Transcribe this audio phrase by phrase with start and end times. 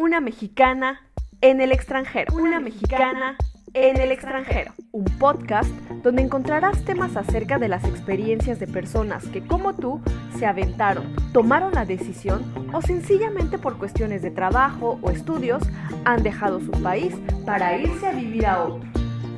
[0.00, 1.00] Una mexicana
[1.40, 2.32] en el extranjero.
[2.32, 3.36] Una mexicana
[3.74, 4.72] en el extranjero.
[4.92, 5.70] Un podcast
[6.04, 10.00] donde encontrarás temas acerca de las experiencias de personas que como tú
[10.38, 15.64] se aventaron, tomaron la decisión o sencillamente por cuestiones de trabajo o estudios
[16.04, 17.12] han dejado su país
[17.44, 18.97] para irse a vivir a otro.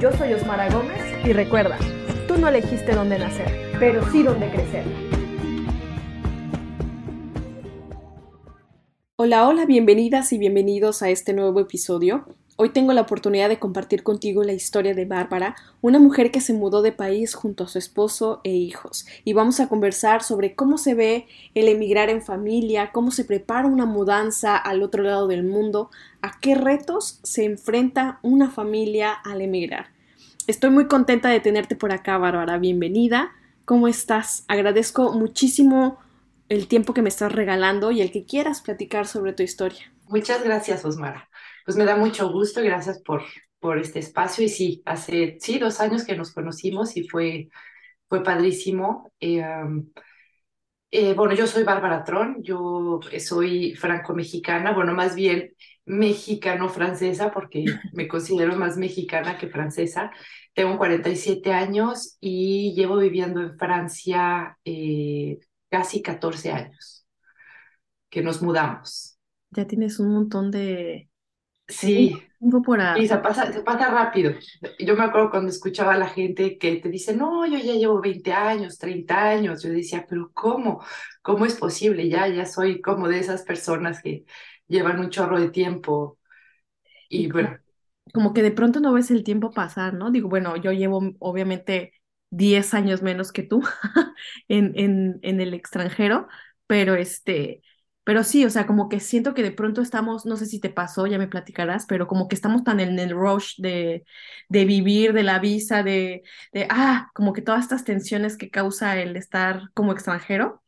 [0.00, 1.76] Yo soy Osmara Gómez y recuerda,
[2.26, 4.82] tú no elegiste dónde nacer, pero sí dónde crecer.
[9.16, 12.24] Hola, hola, bienvenidas y bienvenidos a este nuevo episodio.
[12.62, 16.52] Hoy tengo la oportunidad de compartir contigo la historia de Bárbara, una mujer que se
[16.52, 19.06] mudó de país junto a su esposo e hijos.
[19.24, 23.66] Y vamos a conversar sobre cómo se ve el emigrar en familia, cómo se prepara
[23.66, 29.40] una mudanza al otro lado del mundo, a qué retos se enfrenta una familia al
[29.40, 29.86] emigrar.
[30.46, 32.58] Estoy muy contenta de tenerte por acá, Bárbara.
[32.58, 33.32] Bienvenida.
[33.64, 34.44] ¿Cómo estás?
[34.48, 35.98] Agradezco muchísimo
[36.50, 39.90] el tiempo que me estás regalando y el que quieras platicar sobre tu historia.
[40.08, 41.29] Muchas gracias, Osmara.
[41.70, 43.22] Pues me da mucho gusto, gracias por,
[43.60, 44.44] por este espacio.
[44.44, 47.48] Y sí, hace sí, dos años que nos conocimos y fue,
[48.08, 49.12] fue padrísimo.
[49.20, 49.40] Eh,
[50.90, 55.54] eh, bueno, yo soy Bárbara Tron, yo soy franco-mexicana, bueno, más bien
[55.84, 60.10] mexicano-francesa, porque me considero más mexicana que francesa.
[60.52, 65.38] Tengo 47 años y llevo viviendo en Francia eh,
[65.68, 67.06] casi 14 años
[68.08, 69.16] que nos mudamos.
[69.50, 71.09] Ya tienes un montón de...
[71.70, 72.22] Sí,
[72.94, 74.32] y se pasa, se pasa rápido.
[74.78, 78.00] Yo me acuerdo cuando escuchaba a la gente que te dice, no, yo ya llevo
[78.00, 79.62] 20 años, 30 años.
[79.62, 80.84] Yo decía, pero ¿cómo?
[81.22, 82.08] ¿Cómo es posible?
[82.08, 84.24] Ya, ya soy como de esas personas que
[84.68, 86.18] llevan un chorro de tiempo.
[87.08, 87.58] Y, y bueno.
[88.14, 90.10] Como que de pronto no ves el tiempo pasar, ¿no?
[90.10, 91.92] Digo, bueno, yo llevo obviamente
[92.30, 93.62] 10 años menos que tú
[94.48, 96.28] en, en, en el extranjero,
[96.66, 97.62] pero este,
[98.04, 100.70] pero sí, o sea, como que siento que de pronto estamos, no sé si te
[100.70, 104.04] pasó, ya me platicarás, pero como que estamos tan en el rush de,
[104.48, 106.22] de vivir, de la visa, de,
[106.52, 110.62] de, ah, como que todas estas tensiones que causa el estar como extranjero,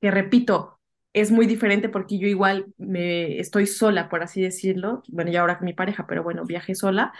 [0.00, 0.80] que repito,
[1.12, 5.58] es muy diferente porque yo igual me estoy sola, por así decirlo, bueno, ya ahora
[5.58, 7.12] con mi pareja, pero bueno, viajé sola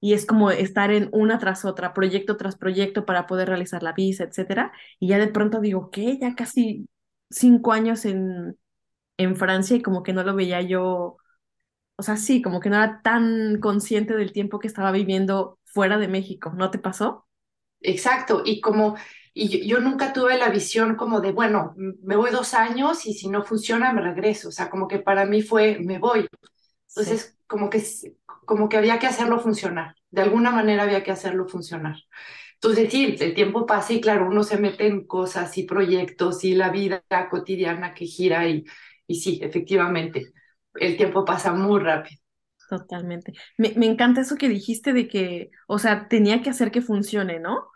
[0.00, 3.92] y es como estar en una tras otra, proyecto tras proyecto para poder realizar la
[3.92, 4.72] visa, etcétera.
[4.98, 6.18] Y ya de pronto digo, ¿qué?
[6.18, 6.88] Ya casi
[7.30, 8.56] cinco años en,
[9.22, 11.16] en Francia y como que no lo veía yo,
[11.96, 15.98] o sea, sí, como que no era tan consciente del tiempo que estaba viviendo fuera
[15.98, 16.52] de México.
[16.56, 17.26] ¿No te pasó?
[17.80, 18.96] Exacto, y como,
[19.32, 23.28] y yo, nunca tuve la visión como de, bueno, me voy dos años y si
[23.28, 26.26] no funciona me regreso, o sea, como que para mí fue, me voy.
[26.88, 27.82] Entonces, como que
[28.44, 31.96] como que había que hacerlo funcionar, de alguna manera había que hacerlo funcionar.
[32.54, 36.54] Entonces, sí, el tiempo pasa y claro, uno se mete en cosas y proyectos y
[36.54, 38.64] la vida cotidiana que gira y,
[39.10, 40.32] y sí, efectivamente,
[40.74, 42.20] el tiempo pasa muy rápido.
[42.68, 43.32] Totalmente.
[43.58, 47.40] Me, me, encanta eso que dijiste de que, o sea, tenía que hacer que funcione,
[47.40, 47.66] ¿no?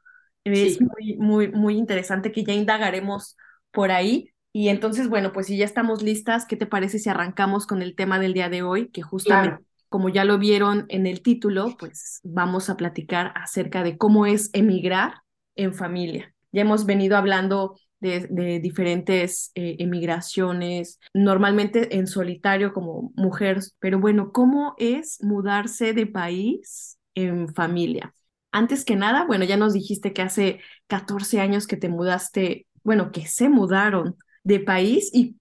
[0.44, 3.36] Es muy, muy, muy interesante que ya indagaremos
[3.72, 4.30] por ahí.
[4.52, 7.96] Y entonces, bueno, pues si ya estamos listas, ¿qué te parece si arrancamos con el
[7.96, 8.90] tema del día de hoy?
[8.90, 13.98] Que justamente como ya lo vieron en el título, pues vamos a platicar acerca de
[13.98, 15.22] cómo es emigrar
[15.56, 16.32] en familia.
[16.52, 24.32] Ya hemos venido hablando de, diferentes eh, emigraciones, normalmente en solitario como mujer, pero bueno,
[24.32, 28.14] ¿cómo es mudarse de país en familia?
[28.52, 33.10] Antes que nada, bueno, ya nos dijiste que hace 14 años que te mudaste, bueno,
[33.10, 35.36] que se mudaron de país y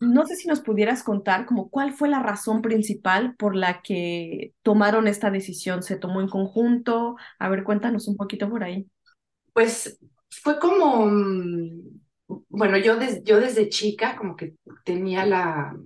[0.00, 4.52] no sé si nos pudieras contar como cuál fue la razón principal por la que
[4.62, 5.82] tomaron esta decisión.
[5.82, 7.16] ¿Se tomó en conjunto?
[7.38, 8.86] A ver, cuéntanos un poquito por ahí.
[9.52, 9.98] Pues
[10.42, 11.93] fue como, mm,
[12.26, 14.54] bueno, yo, yo desde chica como que
[14.84, 15.76] tenía la,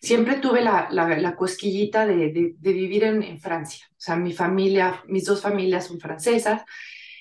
[0.00, 3.86] siempre tuve la, la, cosquillita de, de, vivir en, en Francia.
[3.90, 6.62] O sea, mi familia, mis dos familias son francesas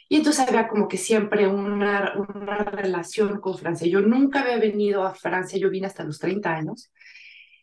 [0.09, 3.87] y entonces había como que siempre una, una relación con Francia.
[3.87, 6.91] Yo nunca había venido a Francia, yo vine hasta los 30 años.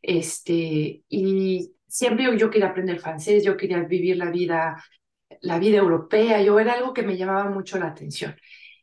[0.02, 4.84] Este, y siempre yo, yo quería aprender francés, yo quería vivir la vida,
[5.40, 8.36] la vida europea, yo era algo que me llamaba mucho la atención.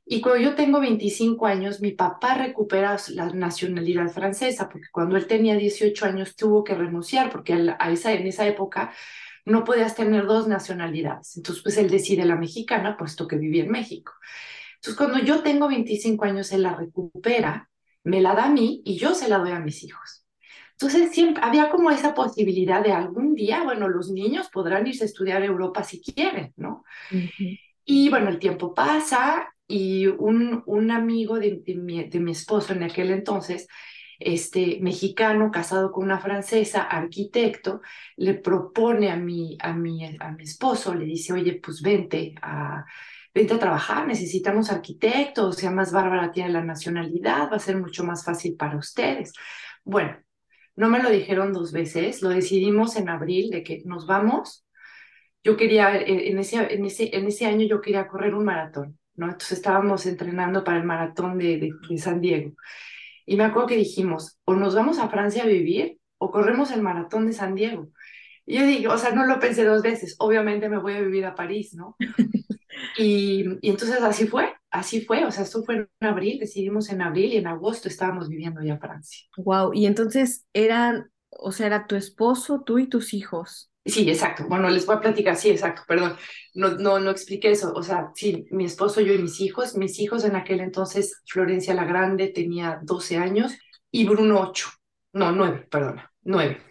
[0.06, 5.28] Y cuando yo tengo 25 años, mi papá recupera la nacionalidad francesa, porque cuando él
[5.28, 8.92] tenía 18 años tuvo que renunciar, porque a esa, en esa época
[9.46, 11.38] no podías tener dos nacionalidades.
[11.38, 14.14] Entonces, pues él decide la mexicana, puesto que vivía en México.
[14.76, 17.70] Entonces, cuando yo tengo 25 años, él la recupera,
[18.04, 20.26] me la da a mí y yo se la doy a mis hijos.
[20.72, 25.06] Entonces, siempre había como esa posibilidad de algún día, bueno, los niños podrán irse a
[25.06, 26.84] estudiar a Europa si quieren, ¿no?
[27.86, 32.84] Y bueno, el tiempo pasa y un, un amigo de, mi, de, mi, esposo en
[32.84, 33.68] aquel entonces,
[34.20, 37.82] este mexicano casado con una francesa, arquitecto,
[38.18, 42.86] le propone a mi, a mi, a mi esposo, le dice, oye, pues vente a,
[43.34, 48.04] vente a trabajar, necesitamos arquitectos, sea más Bárbara tiene la nacionalidad, va a ser mucho
[48.04, 49.34] más fácil para ustedes.
[49.86, 50.18] Bueno,
[50.76, 54.66] no me lo dijeron dos veces, lo decidimos en abril de que nos vamos.
[55.44, 59.28] Yo quería, en ese, en ese, en ese año yo quería correr un maratón ¿no?
[59.28, 62.54] Entonces estábamos entrenando para el maratón de, de, San Diego.
[63.28, 66.82] Y me acuerdo que dijimos, o nos vamos a Francia a vivir o corremos el
[66.82, 67.90] maratón de San Diego.
[68.48, 71.26] Y yo digo, o sea, no lo pensé dos veces, obviamente me voy a vivir
[71.26, 71.96] a París, ¿no?
[72.98, 77.04] y, y, entonces así fue, así fue, o sea, esto fue en abril, decidimos en
[77.04, 79.28] abril y en agosto estábamos viviendo ya Francia.
[79.38, 83.71] Wow, y entonces eran, o sea, era tu esposo, tú y tus hijos.
[83.84, 84.46] Sí, exacto.
[84.48, 86.16] Bueno, les voy a platicar, sí, exacto, perdón.
[86.54, 87.74] No, no, no expliqué eso.
[87.74, 89.76] O sea, sí, mi esposo, yo y mis hijos.
[89.76, 93.58] Mis hijos en aquel entonces, Florencia la Grande tenía 12 años
[93.90, 94.70] y Bruno 8.
[95.14, 96.62] No, 9, perdona, 9.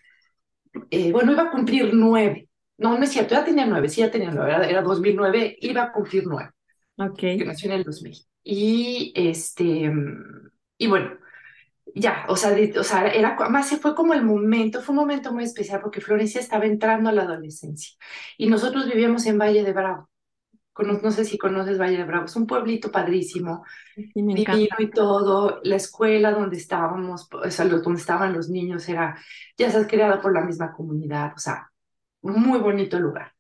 [0.91, 2.49] Eh, bueno, iba a cumplir 9.
[2.79, 5.83] No, no es cierto, ya tenía 9, sí, ya tenía 9, era, era 2009, iba
[5.83, 6.51] a cumplir 9.
[6.97, 7.19] Ok.
[7.19, 8.17] Que nació en el 2000.
[8.43, 9.93] Y este,
[10.79, 11.19] y bueno,
[11.95, 15.45] ya, o sea, o sea, era, más fue como el momento, fue un momento muy
[15.45, 17.97] especial porque Florencia estaba entrando a la adolescencia
[18.37, 20.09] y nosotros vivíamos en Valle de Bravo.
[20.79, 23.65] No, sé si conoces Valle de Bravo, es un pueblito padrísimo,
[23.97, 25.61] divino y todo.
[25.63, 29.19] La escuela donde estábamos, o sea, donde estaban los niños era,
[29.59, 31.71] ya se ha creado por la misma comunidad, o sea,
[32.23, 33.33] un muy bonito lugar.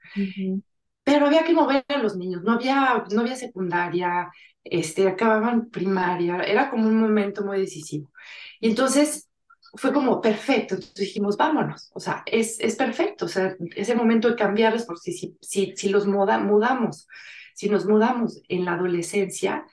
[1.10, 4.30] Pero había que mover a los niños, no había, no había secundaria,
[4.62, 8.12] este, acababan primaria, era como un momento muy decisivo.
[8.60, 9.28] Y entonces
[9.74, 14.28] fue como perfecto, entonces dijimos, vámonos, o sea, es, es perfecto, o sea, ese momento
[14.28, 17.08] de cambiarles, porque si, si, si los muda, mudamos,
[17.56, 19.66] si nos mudamos en la adolescencia,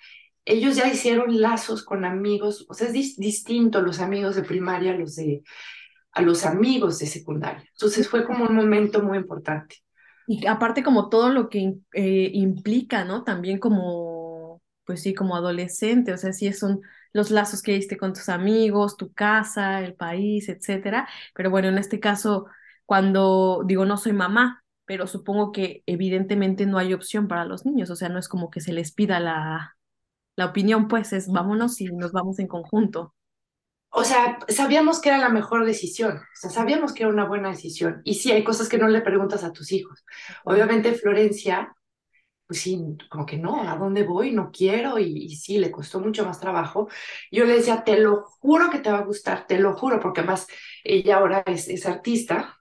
[0.44, 4.98] ellos ya hicieron lazos con amigos, o sea, es distinto los amigos de primaria a
[4.98, 5.44] los, de,
[6.14, 7.64] a los amigos de secundaria.
[7.74, 9.84] Entonces fue como un momento muy importante.
[10.30, 13.24] Y aparte como todo lo que eh, implica, ¿no?
[13.24, 16.82] También como, pues sí, como adolescente, o sea, sí son
[17.14, 21.08] los lazos que diste con tus amigos, tu casa, el país, etcétera.
[21.34, 22.48] Pero bueno, en este caso,
[22.86, 27.90] cuando digo no soy mamá, pero supongo que evidentemente no hay opción para los niños,
[27.90, 29.78] o sea, no es como que se les pida la,
[30.38, 33.16] la opinión, pues es vámonos y nos vamos en conjunto.
[34.00, 37.50] O sea, sabíamos que era la mejor decisión, o sea, sabíamos que era una buena
[37.50, 38.02] decisión.
[38.04, 40.06] Y sí, hay cosas que no le preguntas a tus hijos.
[40.46, 41.74] Obviamente Florencia
[42.48, 42.80] pues sí,
[43.10, 44.32] como que no, ¿a dónde voy?
[44.32, 46.88] No quiero y, sí, le costó mucho más trabajo.
[47.32, 50.22] Yo le decía, te lo juro que te va a gustar, te lo juro, porque
[50.22, 50.48] además
[50.84, 52.58] ella ahora es, es artista,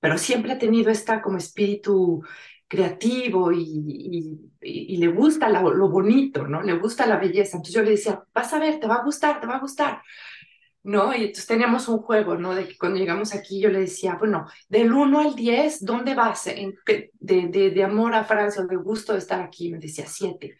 [0.00, 2.22] pero siempre ha tenido esta como espíritu
[2.68, 6.62] creativo y, y, le gusta lo, lo bonito, ¿no?
[6.62, 7.56] Le gusta la belleza.
[7.56, 10.02] Entonces yo le decía, vas a ver, te va a gustar, te va a gustar.
[10.82, 11.14] ¿No?
[11.14, 12.54] Y entonces teníamos un juego, ¿no?
[12.54, 16.46] De que cuando llegamos aquí yo le decía, bueno, del 1 al 10, ¿dónde vas?
[16.46, 20.56] En, de, de, de, amor a Francia, de gusto de estar aquí, me decía 7.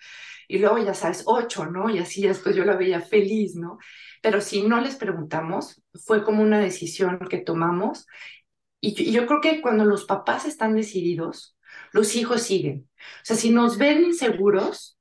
[0.49, 1.91] Y luego ya sabes, 8, ¿no?
[1.91, 3.79] Y así después yo la veía feliz, ¿no?
[4.23, 8.07] Pero si no les preguntamos, fue como una decisión que tomamos.
[8.81, 11.57] Y y yo creo que cuando los papás están decididos,
[11.93, 12.89] los hijos siguen.
[12.99, 14.99] O sea, si nos ven inseguros,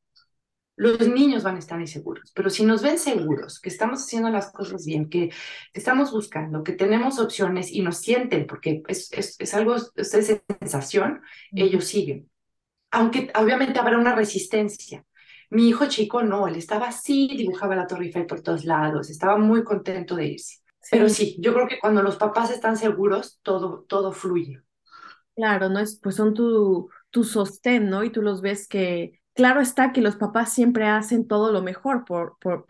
[0.79, 4.49] los niños van a estar inseguros, pero si nos ven seguros, que estamos haciendo las
[4.53, 5.29] cosas bien, que,
[5.73, 11.21] estamos buscando, que tenemos opciones y nos sienten, porque es, es, algo, es sensación,
[11.51, 12.29] ellos siguen.
[12.91, 15.03] Aunque obviamente habrá una resistencia.
[15.49, 19.37] Mi hijo chico no, él estaba así, dibujaba la Torre Eiffel por todos lados, estaba
[19.37, 20.59] muy contento de irse.
[20.89, 24.61] Pero sí, yo creo que cuando los papás están seguros, todo, todo fluye.
[25.35, 28.05] Claro, no es, pues son tu, tu sostén, ¿no?
[28.05, 32.03] Y tú los ves que, claro está que los papás siempre hacen todo lo mejor
[32.03, 32.65] por, por,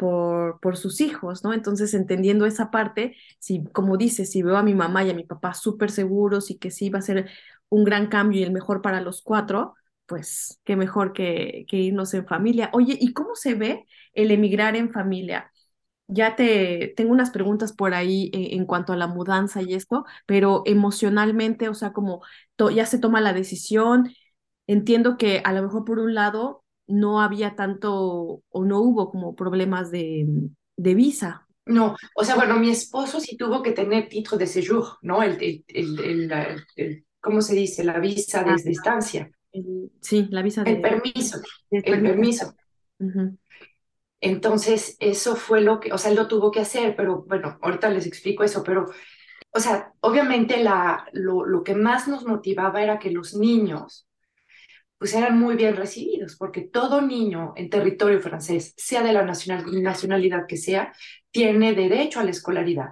[0.60, 1.52] por, sus hijos, ¿no?
[1.52, 5.24] Entonces, entendiendo esa parte, si, como dices, si veo a mi mamá y a mi
[5.24, 7.28] papá súper seguros y que sí va a ser
[7.70, 9.74] un gran cambio y el mejor para los cuatro,
[10.06, 12.70] pues qué mejor que, que irnos en familia.
[12.72, 15.52] Oye, ¿y cómo se ve el emigrar en familia?
[16.08, 20.06] Ya te tengo unas preguntas por ahí eh, en cuanto a la mudanza y esto,
[20.28, 22.22] pero emocionalmente, o sea, como
[22.76, 24.12] ya se toma la decisión,
[24.70, 29.36] Entiendo que a lo mejor por un lado no había tanto o no hubo como
[29.36, 30.28] problemas de,
[30.78, 31.48] de visa.
[31.66, 35.24] No, o sea, bueno, mi esposo sí tuvo que tener título de séjour, ¿no?
[35.24, 36.32] El, el,
[36.76, 37.84] el, ¿cómo se dice?
[37.84, 39.32] La visa de, estancia.
[40.02, 40.74] Sí, la visa de...
[40.74, 42.54] El permiso, el permiso.
[44.22, 47.90] Entonces, eso fue lo que, o sea, él lo tuvo que hacer, pero bueno, ahorita
[47.90, 48.86] les explico eso, pero,
[49.50, 54.06] o sea, obviamente la, lo, lo que más nos motivaba era que los niños,
[55.00, 60.46] pues eran muy bien recibidos, porque todo niño en territorio francés, sea de la nacionalidad
[60.46, 60.94] que sea,
[61.32, 62.89] tiene derecho a la escolaridad.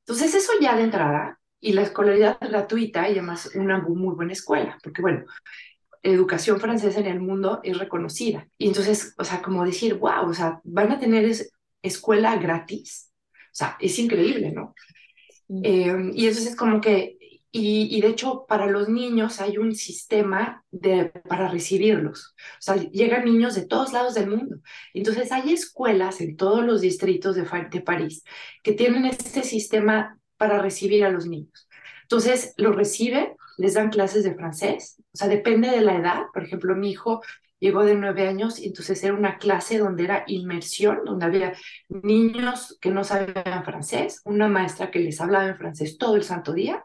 [0.00, 4.78] Entonces, eso ya de entrada, y la escolaridad gratuita, y además una muy buena escuela,
[4.82, 5.24] porque bueno,
[6.02, 8.48] educación francesa en el mundo es reconocida.
[8.56, 11.30] Y entonces, o sea, como decir, wow, o sea, van a tener
[11.82, 13.12] escuela gratis.
[13.30, 14.74] O sea, es increíble, ¿no?
[15.62, 17.17] Eh, y entonces es como que,
[17.50, 22.34] y, y, de hecho para los niños hay un sistema de, para recibirlos.
[22.36, 24.58] O sea, llegan niños de todos lados del mundo.
[24.92, 28.22] Entonces hay escuelas en todos los distritos de, de París
[28.62, 31.68] que tienen este sistema para recibir a los niños.
[32.02, 36.22] Entonces, lo reciben, les dan clases de francés, o sea, depende de la edad.
[36.32, 37.20] Por ejemplo, mi hijo
[37.60, 41.52] llegó de nueve años y entonces era una clase donde era inmersión, donde había
[41.88, 46.52] niños que no sabían francés, una maestra que les hablaba en francés todo el santo
[46.54, 46.84] día,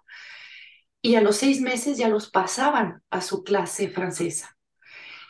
[1.04, 4.58] y a los seis meses ya los pasaban a su clase francesa.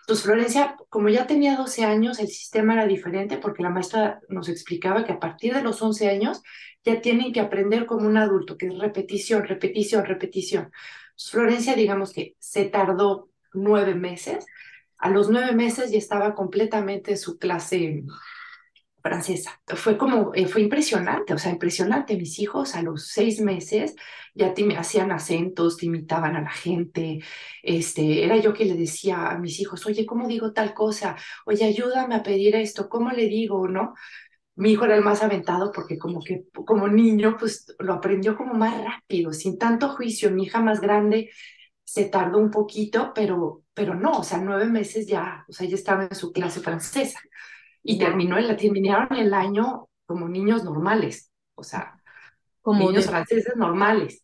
[0.01, 4.49] Entonces, Florencia, como ya tenía 12 años, el sistema era diferente porque la maestra nos
[4.49, 6.43] explicaba que a partir de los 11 años
[6.85, 10.71] ya tienen que aprender como un adulto, que es repetición, repetición, repetición.
[11.17, 14.45] Florencia, digamos que se tardó nueve meses.
[14.99, 18.03] A los nueve meses ya estaba completamente en su clase
[19.03, 19.61] francesa.
[19.67, 22.15] Fue como, eh, fue impresionante, o sea, impresionante.
[22.17, 23.95] Mis hijos a los seis meses
[24.33, 27.19] ya te, hacían acentos, te imitaban a la gente.
[27.61, 31.17] Este, era yo que le decía a mis hijos, oye, ¿cómo digo tal cosa?
[31.45, 33.67] Oye, ayúdame a pedir esto, ¿cómo le digo?
[33.67, 33.93] ¿No?
[34.55, 38.53] Mi hijo era el más aventado porque como que como niño pues lo aprendió como
[38.53, 40.31] más rápido, sin tanto juicio.
[40.31, 41.29] Mi hija más grande
[41.83, 45.75] se tardó un poquito, pero, pero no, o sea, nueve meses ya, o sea, ya
[45.75, 47.19] estaba en su clase francesa
[47.83, 52.01] y terminó el, terminaron el año como niños normales, o sea,
[52.61, 54.23] como niños franceses normales.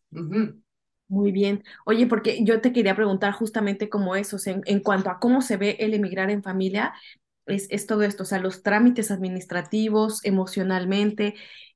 [1.08, 1.63] Muy bien.
[1.86, 5.58] Oye, porque yo te quería preguntar justamente como eso, en, en, cuanto a cómo se
[5.58, 6.94] ve el emigrar en familia,
[7.48, 11.34] es, es, todo esto, o sea, los trámites administrativos, emocionalmente,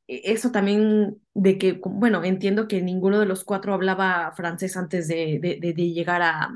[0.08, 5.08] e, eso también de que, bueno, entiendo que ninguno de los cuatro hablaba francés antes
[5.08, 6.54] de, de, de, de llegar a,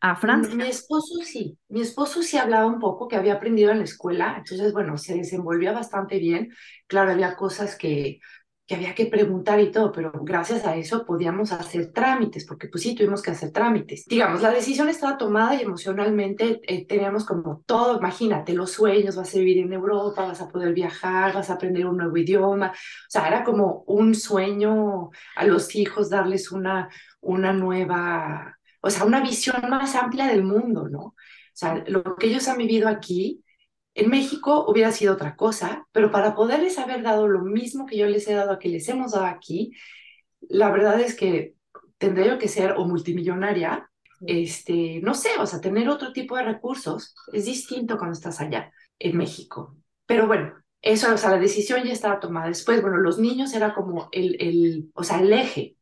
[0.00, 0.54] a Francia.
[0.54, 4.36] Mi esposo sí, mi esposo sí hablaba un poco, que había aprendido en la escuela,
[4.38, 6.50] entonces, bueno, se desenvolvía bastante bien.
[6.86, 8.20] Claro, había cosas que,
[8.68, 12.82] que había que preguntar y todo, pero gracias a eso podíamos hacer trámites, porque pues
[12.82, 14.04] sí, tuvimos que hacer trámites.
[14.06, 19.34] Digamos, la decisión estaba tomada y emocionalmente eh, teníamos como todo, imagínate, los sueños, vas
[19.34, 23.10] a vivir en Europa, vas a poder viajar, vas a aprender un nuevo idioma, o
[23.10, 26.90] sea, era como un sueño a los hijos darles una,
[27.22, 31.00] una nueva o sea, una visión más amplia del mundo, ¿no?
[31.00, 31.14] O
[31.52, 33.44] sea, lo que ellos han vivido aquí,
[33.94, 38.06] en México hubiera sido otra cosa, pero para poderles haber dado lo mismo que yo
[38.06, 39.72] les he dado, que les hemos dado aquí,
[40.40, 41.54] la verdad es que
[41.98, 43.90] tendría yo que ser o multimillonaria,
[44.26, 48.72] este, no sé, o sea, tener otro tipo de recursos es distinto cuando estás allá,
[48.98, 49.76] en México.
[50.06, 52.48] Pero bueno, eso, o sea, la decisión ya estaba tomada.
[52.48, 55.76] Después, bueno, los niños era como el, el o sea, el eje,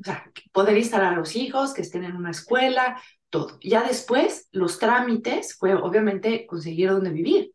[0.00, 3.58] o sea, poder instalar a los hijos, que estén en una escuela, todo.
[3.62, 7.52] Ya después, los trámites fue obviamente conseguir dónde vivir,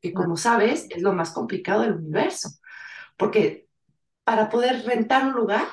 [0.00, 2.50] que como sabes es lo más complicado del universo,
[3.16, 3.66] porque
[4.24, 5.66] para poder rentar un lugar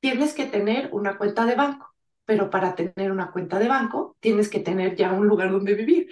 [0.00, 1.94] tienes que tener una cuenta de banco,
[2.24, 6.08] pero para tener una cuenta de banco tienes que tener ya un lugar donde vivir.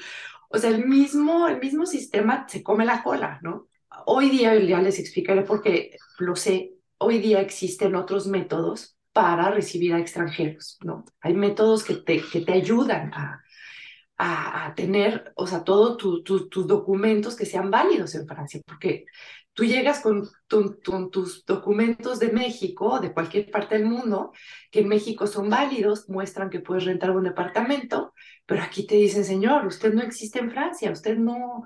[0.48, 3.68] O sea, el mismo, el mismo sistema se come la cola, ¿no?
[4.06, 9.94] Hoy día ya les explicaré porque lo sé, hoy día existen otros métodos para recibir
[9.94, 11.04] a extranjeros, ¿no?
[11.20, 13.42] Hay métodos que te, que te ayudan a,
[14.16, 19.06] a, tener, o sea, todos tus documentos que sean válidos en Francia, porque
[19.54, 20.28] tú llegas con
[21.10, 24.32] tus documentos de México, de cualquier parte del mundo,
[24.70, 28.12] que en México son válidos, muestran que puedes rentar un departamento,
[28.44, 31.64] pero aquí te dicen, señor, usted no existe en Francia, usted no,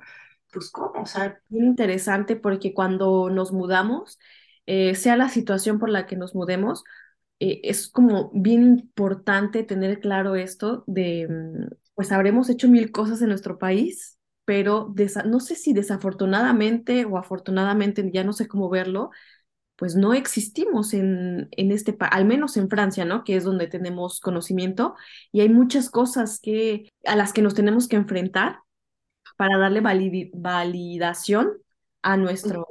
[0.52, 1.40] pues cómo, o sea.
[1.50, 4.18] Interesante porque cuando nos mudamos,
[4.66, 6.84] eh, sea la situación por la que nos mudemos,
[7.40, 13.22] eh, es como bien importante tener claro esto de, mm, pues habremos hecho mil cosas
[13.22, 14.92] en nuestro país, pero
[15.26, 19.10] no sé si desafortunadamente o afortunadamente, ya no sé cómo verlo,
[19.76, 23.24] pues no existimos en, en este país, al menos en Francia, ¿no?
[23.24, 24.94] Que es donde tenemos conocimiento
[25.32, 28.60] y hay muchas cosas que, a las que nos tenemos que enfrentar
[29.36, 29.80] para darle
[30.32, 31.52] validación
[32.02, 32.66] a nuestro,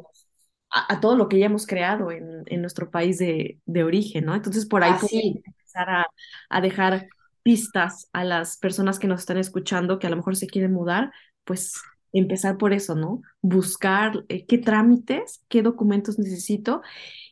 [0.73, 4.33] a, todo lo que ya hemos creado en, en nuestro país de, de, origen, ¿no?
[4.33, 6.07] Entonces por ahí podemos empezar a,
[6.49, 7.07] a dejar
[7.43, 11.11] pistas a las personas que nos están escuchando que a lo mejor se quieren mudar,
[11.43, 13.21] pues empezar por eso, ¿no?
[13.41, 16.81] Buscar eh, qué trámites, qué documentos necesito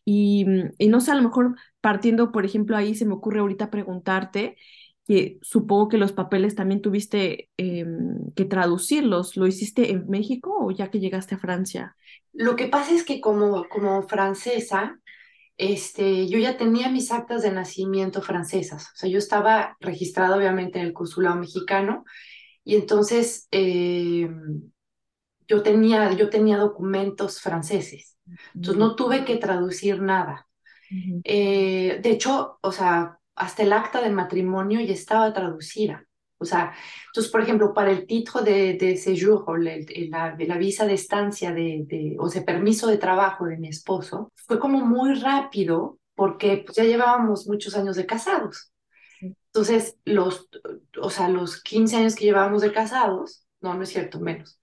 [0.06, 0.46] y,
[0.78, 4.58] y, no sé, a lo mejor partiendo, por ejemplo, ahí se me ocurre ahorita preguntarte,
[5.12, 10.72] que supongo que los papeles también tuviste em, que traducirlos, ¿lo hiciste en México o
[10.72, 11.98] ya que llegaste a Francia?
[12.32, 15.02] Lo que pasa es que como, como francesa,
[15.58, 20.80] este, yo ya tenía mis actas de nacimiento francesas, o sea, yo estaba registrada obviamente
[20.80, 22.06] en el consulado mexicano
[22.64, 24.30] y entonces eh,
[25.46, 28.18] yo, tenía, yo tenía documentos franceses,
[28.56, 30.48] entonces no tuve que traducir nada.
[31.26, 36.06] Eh, de hecho, o sea, hasta el acta de matrimonio ya estaba traducida.
[36.38, 36.74] O sea,
[37.08, 41.54] entonces, por ejemplo, para el título de, de séjour o la, la, visa de estancia
[41.54, 46.64] de, de, o sea, permiso de trabajo de mi esposo, fue como muy rápido porque
[46.66, 48.72] pues, ya llevábamos muchos años de casados.
[49.22, 50.50] Entonces, los,
[51.00, 54.60] o sea, los 15 años que llevábamos de casados, no, no es cierto, menos,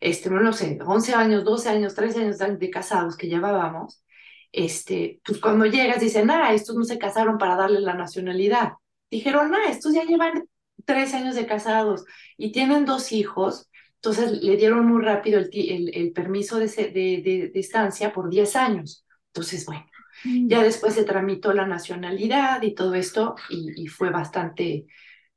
[0.00, 4.02] este, no sé, 11 años, 12 años, 13 años de casados que llevábamos,
[4.52, 8.72] este, pues cuando llegas dicen, ah, estos no se casaron para darle la nacionalidad.
[9.10, 10.44] Dijeron, ah, estos ya llevan
[10.84, 12.04] tres años de casados
[12.36, 17.50] y tienen dos hijos, entonces le dieron muy rápido el, el, el permiso de, de,
[17.52, 19.04] de, estancia por 10 años.
[19.26, 19.84] Entonces, bueno,
[20.24, 20.48] mm.
[20.48, 24.86] ya después se tramitó la nacionalidad y todo esto y, y fue bastante,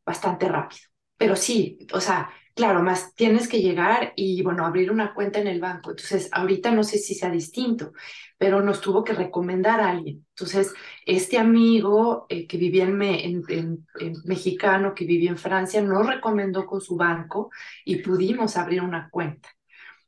[0.05, 0.82] bastante rápido.
[1.17, 5.48] Pero sí, o sea, Claro, más tienes que llegar y, bueno, abrir una cuenta en
[5.48, 5.89] el banco.
[5.89, 7.93] Entonces, ahorita no sé si sea distinto,
[8.38, 10.24] pero nos tuvo que recomendar a alguien.
[10.29, 10.72] Entonces,
[11.03, 13.01] este amigo eh, que vivía en,
[13.50, 13.86] en,
[14.25, 17.50] mexicano, que vivía en Francia, nos recomendó con su banco
[17.86, 19.50] y pudimos abrir una cuenta.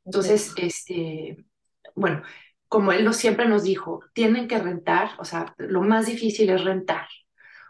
[0.04, 1.44] Entonces, este,
[1.96, 2.22] bueno,
[2.68, 7.08] como él siempre nos dijo, tienen que rentar, o sea, lo más difícil es rentar,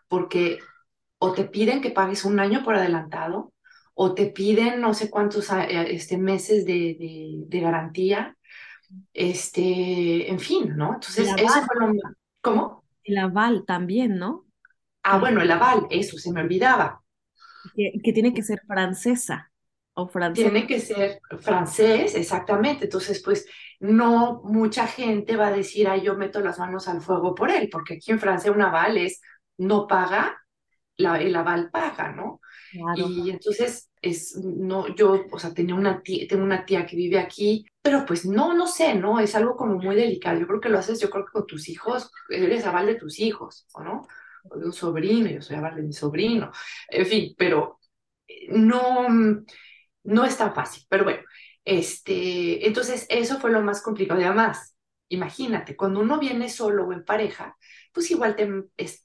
[0.07, 0.59] porque
[1.19, 3.53] o te piden que pagues un año por adelantado
[3.99, 8.37] o te piden no sé cuántos ah, eh, este, meses de, de, garantía,
[9.15, 10.95] este, en fin, ¿no?
[10.95, 11.93] Entonces, eso fue lo
[12.43, 12.85] ¿Cómo?
[13.03, 14.45] El aval también, ¿no?
[15.03, 17.03] Ah, bueno, el aval, eso se me olvidaba.
[17.75, 19.51] Que, que tiene que ser francesa
[19.95, 20.45] o francés.
[20.45, 22.85] Tiene que ser francés, exactamente.
[22.85, 23.47] Entonces, pues,
[23.81, 27.71] no mucha gente va a decir, ay, yo meto las manos al fuego por él,
[27.73, 29.23] porque aquí en Francia un aval es
[29.57, 30.37] no paga,
[30.97, 32.41] la, el aval paga, ¿no?
[32.93, 37.19] Y entonces, es, no, yo, o sea, tenía una tía, tengo una tía que vive
[37.19, 39.21] aquí, pero pues no, no sé, ¿no?
[39.21, 40.39] Es algo como muy delicado.
[40.39, 43.21] Yo creo que lo haces, yo creo que con tus hijos, eres aval de tus
[43.21, 44.07] hijos, ¿o no?
[44.51, 46.51] O de un sobrino, yo soy aval de mi sobrino,
[46.89, 47.81] en fin, pero
[48.29, 49.07] eh, no,
[50.05, 51.23] no es tan fácil, pero bueno,
[51.65, 54.21] este, entonces eso fue lo más complicado.
[54.21, 54.76] Además,
[55.09, 57.57] imagínate, cuando uno viene solo o en pareja,
[57.93, 58.49] pues igual te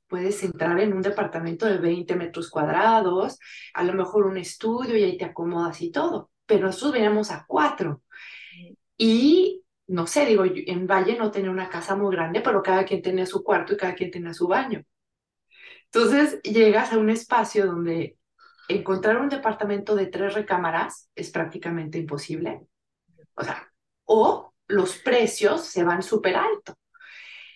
[0.08, 3.40] puedes entrar en un departamento de 20 metros cuadrados,
[3.74, 7.46] a lo mejor un estudio y ahí te acomodas y todo, pero nosotros veníamos a
[7.48, 8.04] cuatro.
[8.98, 13.02] Y no sé, digo, en Valle no tenía una casa muy grande, pero cada quien
[13.02, 14.84] tenía su cuarto y cada quien tenía su baño.
[15.86, 18.18] Entonces llegas a un espacio donde
[18.70, 22.62] encontrar un departamento de tres recámaras es prácticamente imposible.
[23.36, 23.72] O sea,
[24.06, 26.78] o los precios se van súper alto.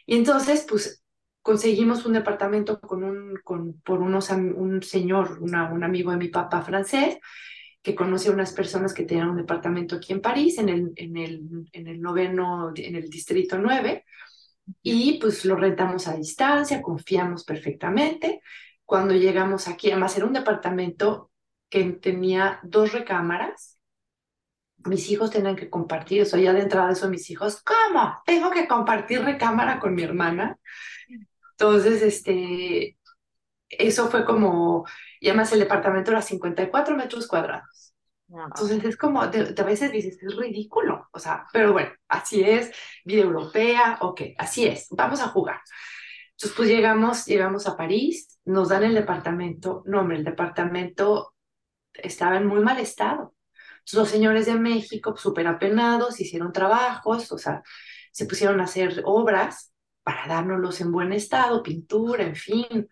[0.05, 1.03] Y entonces, pues
[1.41, 6.61] conseguimos un departamento con un, con, por unos, un señor, un amigo de mi papá
[6.61, 7.17] francés,
[7.85, 11.17] que conoce a unas personas que tenían un departamento aquí en París, en el, en
[11.17, 14.03] el, en el noveno, en el distrito 9,
[14.81, 18.41] y pues lo rentamos a distancia, confiamos perfectamente.
[18.83, 21.31] Cuando llegamos aquí, además era un departamento
[21.69, 23.74] que tenía dos recámaras,
[24.85, 28.21] mis hijos tenían que compartir eso, ya de entrada eso mis hijos, ¿cómo?
[28.25, 30.57] Tengo que compartir recámara con mi hermana.
[31.51, 32.97] Entonces, este,
[33.69, 34.85] eso fue como,
[35.19, 37.93] y además el departamento era 54 metros cuadrados.
[38.27, 42.71] Entonces es como, de, a veces dices, es ridículo, o sea, pero bueno, así es,
[43.03, 45.61] vida europea, ok, así es, vamos a jugar.
[46.31, 51.35] Entonces pues llegamos, llegamos a París, nos dan el departamento, no hombre, el departamento
[51.93, 53.34] estaba en muy mal estado.
[53.93, 57.63] Los señores de México, súper apenados, hicieron trabajos, o sea,
[58.11, 62.87] se pusieron a hacer obras para dárnoslos en buen estado, pintura, en fin,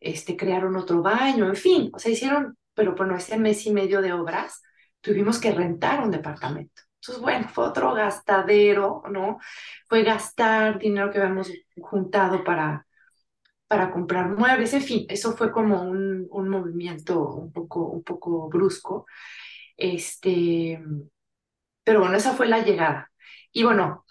[0.00, 4.00] este, crearon otro baño, en fin, o sea, hicieron, pero bueno, ese mes y medio
[4.02, 4.62] de obras
[5.00, 6.82] tuvimos que rentar un departamento.
[7.00, 9.38] Entonces, bueno, fue otro gastadero, ¿no?
[9.88, 11.50] Fue gastar dinero que habíamos
[11.80, 12.86] juntado para,
[13.68, 18.48] para comprar muebles, en fin, eso fue como un, un movimiento un poco, un poco
[18.48, 19.06] brusco.
[19.76, 20.80] Este,
[21.84, 23.10] pero bueno, esa fue la llegada.
[23.52, 24.04] Y bueno,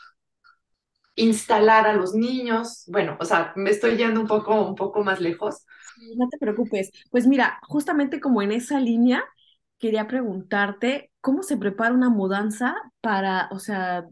[1.16, 5.20] instalar a los niños, bueno, o sea, me estoy yendo un poco, un poco más
[5.20, 5.66] lejos.
[6.16, 6.92] No te preocupes.
[7.12, 9.24] Pues mira, justamente como en esa línea,
[9.80, 14.06] quería preguntarte cómo se prepara una mudanza para, o sea,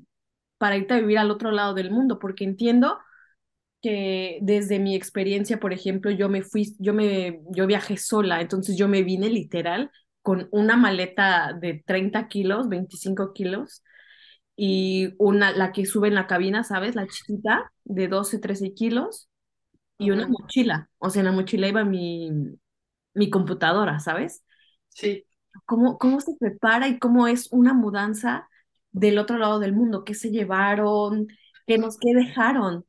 [0.57, 2.99] para irte a vivir al otro lado del mundo, porque entiendo
[3.81, 8.77] que desde mi experiencia, por ejemplo, yo me fui, yo me, yo viajé sola, entonces
[8.77, 13.83] yo me vine literal con una maleta de 30 kilos, 25 kilos,
[14.55, 16.95] y una, la que sube en la cabina, ¿sabes?
[16.95, 19.29] La chiquita, de 12, 13 kilos,
[19.97, 20.89] y una mochila.
[20.97, 22.31] O sea, en la mochila iba mi,
[23.13, 24.43] mi computadora, ¿sabes?
[24.89, 25.25] Sí.
[25.65, 28.47] ¿Cómo, ¿Cómo se prepara y cómo es una mudanza
[28.91, 30.03] del otro lado del mundo?
[30.03, 31.27] ¿Qué se llevaron?
[31.67, 32.85] ¿Qué nos qué dejaron?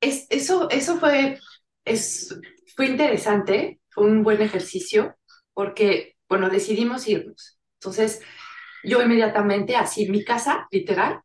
[0.00, 1.38] Es, eso, eso fue,
[1.84, 2.38] es,
[2.76, 5.16] fue interesante, fue un buen ejercicio,
[5.54, 7.58] porque, bueno, decidimos irnos.
[7.80, 8.20] Entonces,
[8.84, 11.20] yo inmediatamente, así mi casa, literal,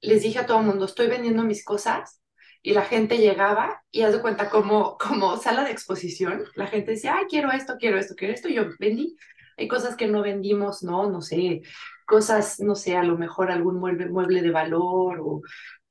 [0.00, 2.22] les dije a todo el mundo, estoy vendiendo mis cosas
[2.62, 6.92] y la gente llegaba y haz de cuenta como, como sala de exposición, la gente
[6.92, 9.16] decía, ay, quiero esto, quiero esto, quiero esto, y yo vendí.
[9.56, 11.10] Hay cosas que no vendimos, ¿no?
[11.10, 11.62] No sé,
[12.06, 15.42] cosas, no sé, a lo mejor algún mueble, mueble de valor o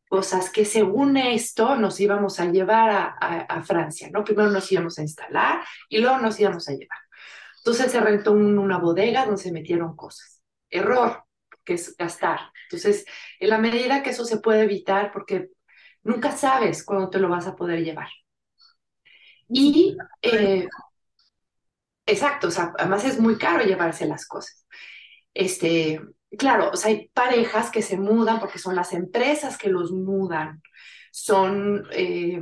[0.09, 4.23] cosas que según esto nos íbamos a llevar a Francia, ¿no?
[4.23, 6.97] Primero nos íbamos a instalar y luego nos íbamos a llevar.
[7.59, 11.23] Entonces se rentó un, una bodega donde se metieron cosas error,
[11.63, 12.39] que es gastar.
[12.69, 13.05] Entonces,
[13.39, 15.49] en la medida que eso se puede evitar, porque
[16.03, 18.09] nunca sabes cuándo te lo vas a poder llevar.
[19.49, 20.67] Y, eh,
[22.05, 24.67] exacto, o sea, además es muy caro llevarse las cosas.
[25.33, 26.01] Este,
[26.37, 30.61] claro, o sea, hay parejas que se mudan porque son las empresas que los mudan,
[31.11, 32.39] son, eh,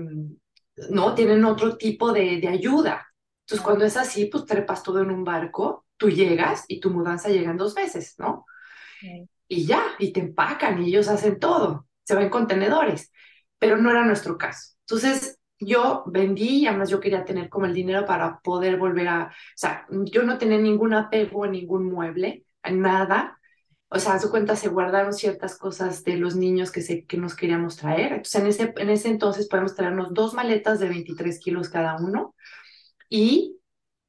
[0.90, 3.08] no, tienen otro tipo de ayuda.
[3.48, 7.30] Entonces, cuando es así, pues trepas todo en un barco tú llegas y tu mudanza
[7.30, 8.46] llega en dos veces, ¿no?
[9.48, 13.10] Y ya, y te empacan y ellos hacen todo, se va en contenedores,
[13.58, 14.76] pero no era nuestro caso.
[14.82, 19.28] Entonces, yo vendí y además yo quería tener como el dinero para poder volver a,
[19.28, 23.40] o sea, yo no tenía ningún apego en ningún mueble, en nada.
[23.88, 27.16] O sea, a su cuenta se guardaron ciertas cosas de los niños que, se, que
[27.16, 28.12] nos queríamos traer.
[28.12, 32.36] Entonces, en ese, en ese entonces podemos traernos dos maletas de 23 kilos cada uno
[33.10, 33.60] y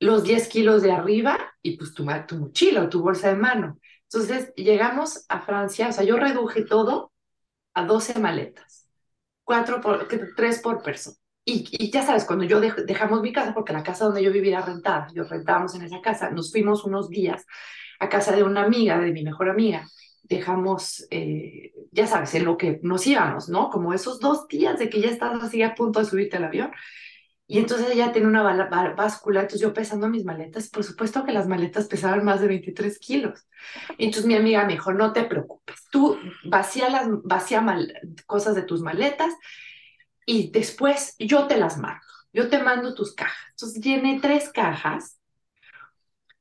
[0.01, 3.79] los 10 kilos de arriba y pues tu, tu mochila o tu bolsa de mano.
[4.05, 7.13] Entonces llegamos a Francia, o sea, yo reduje todo
[7.75, 8.89] a 12 maletas,
[9.45, 11.17] cuatro por, tres por persona.
[11.45, 14.59] Y, y, ya sabes, cuando yo dejamos mi casa, porque la casa donde yo vivía
[14.59, 17.47] era rentada, yo rentábamos en esa casa, nos fuimos unos días
[18.01, 19.87] a casa de una amiga, de mi mejor amiga,
[20.23, 23.71] dejamos, eh, ya sabes, en lo que nos íbamos, ¿no?
[23.71, 26.71] Como esos dos días de que ya estás así a punto de subirte al avión,
[27.51, 28.43] y entonces ella tiene una
[28.95, 32.99] báscula, entonces yo pesando mis maletas, por supuesto que las maletas pesaban más de 23
[32.99, 33.49] kilos.
[33.97, 37.95] Entonces mi amiga me dijo, no te preocupes, tú vacía, las, vacía mal,
[38.27, 39.33] cosas de tus maletas
[40.27, 43.39] y después yo te las mando, yo te mando tus cajas.
[43.53, 45.19] Entonces tiene tres cajas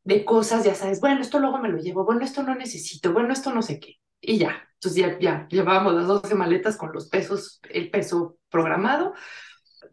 [0.04, 3.32] de cosas, ya sabes, bueno, esto luego me lo llevo, bueno, esto no necesito, bueno,
[3.32, 3.96] esto no sé qué.
[4.20, 9.13] Y ya, entonces ya, ya llevábamos las 12 maletas con los pesos, el peso programado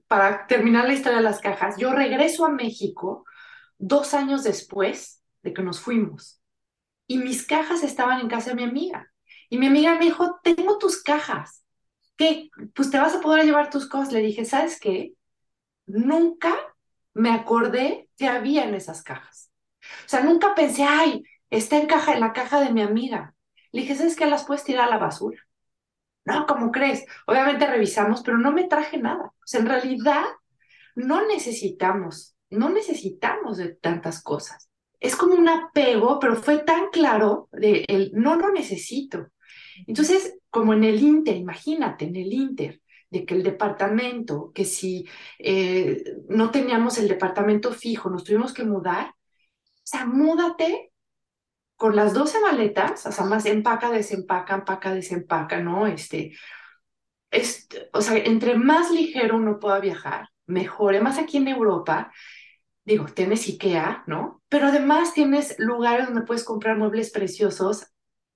[0.08, 3.24] para terminar la historia de las cajas, yo regreso a México
[3.78, 6.40] dos años después de que nos fuimos
[7.06, 9.10] y mis cajas estaban en casa de mi amiga.
[9.50, 11.64] Y mi amiga me dijo, tengo tus cajas,
[12.16, 12.50] ¿qué?
[12.74, 14.12] Pues te vas a poder llevar tus cosas.
[14.12, 15.12] Le dije, ¿sabes qué?
[15.86, 16.54] Nunca
[17.12, 19.50] me acordé que había en esas cajas.
[20.06, 23.34] O sea, nunca pensé, ay, está en, caja, en la caja de mi amiga.
[23.70, 24.26] Le dije, ¿sabes qué?
[24.26, 25.38] Las puedes tirar a la basura.
[26.24, 27.04] No, ¿cómo crees?
[27.26, 29.24] Obviamente revisamos, pero no me traje nada.
[29.26, 30.24] O sea, en realidad
[30.94, 34.70] no necesitamos, no necesitamos de tantas cosas.
[35.00, 39.28] Es como un apego, pero fue tan claro de el no lo necesito.
[39.86, 45.06] Entonces, como en el Inter, imagínate, en el Inter, de que el departamento, que si
[45.38, 50.92] eh, no teníamos el departamento fijo, nos tuvimos que mudar, o sea, múdate
[51.76, 55.86] con las 12 maletas, o sea, más empaca, desempaca, empaca, desempaca, ¿no?
[55.86, 56.32] Este,
[57.30, 60.94] es, o sea, entre más ligero uno pueda viajar, mejor.
[60.94, 62.12] Además, aquí en Europa,
[62.84, 64.42] digo, tienes IKEA, ¿no?
[64.48, 67.86] Pero además tienes lugares donde puedes comprar muebles preciosos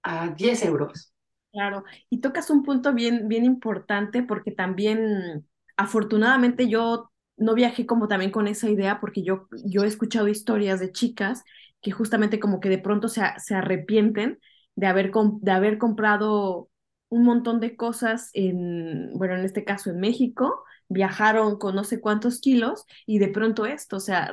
[0.03, 1.12] a 10 euros.
[1.53, 8.09] Claro, y tocas un punto bien, bien importante porque también, afortunadamente, yo no viajé como
[8.09, 11.44] también con esa idea porque yo, yo he escuchado historias de chicas
[11.80, 14.38] que justamente como que de pronto se, se arrepienten
[14.74, 16.70] de haber, de haber comprado
[17.08, 22.00] un montón de cosas en, bueno, en este caso en México, viajaron con no sé
[22.00, 24.32] cuántos kilos y de pronto esto, o sea,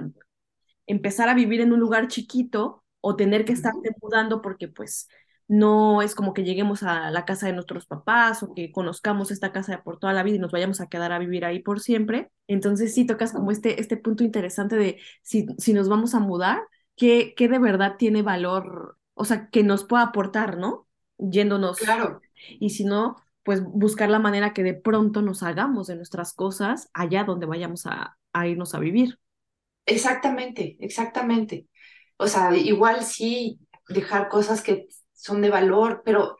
[0.87, 5.07] empezar a vivir en un lugar chiquito o tener que estarte mudando porque pues
[5.47, 9.51] no es como que lleguemos a la casa de nuestros papás o que conozcamos esta
[9.51, 12.31] casa por toda la vida y nos vayamos a quedar a vivir ahí por siempre.
[12.47, 16.61] Entonces sí tocas como este, este punto interesante de si, si nos vamos a mudar,
[16.95, 20.87] ¿qué, ¿qué de verdad tiene valor, o sea, que nos pueda aportar, ¿no?
[21.17, 21.77] Yéndonos.
[21.77, 22.21] Claro.
[22.59, 26.89] Y si no, pues buscar la manera que de pronto nos hagamos de nuestras cosas
[26.93, 29.19] allá donde vayamos a, a irnos a vivir.
[29.85, 31.67] Exactamente, exactamente.
[32.17, 36.37] O sea, igual sí dejar cosas que son de valor, pero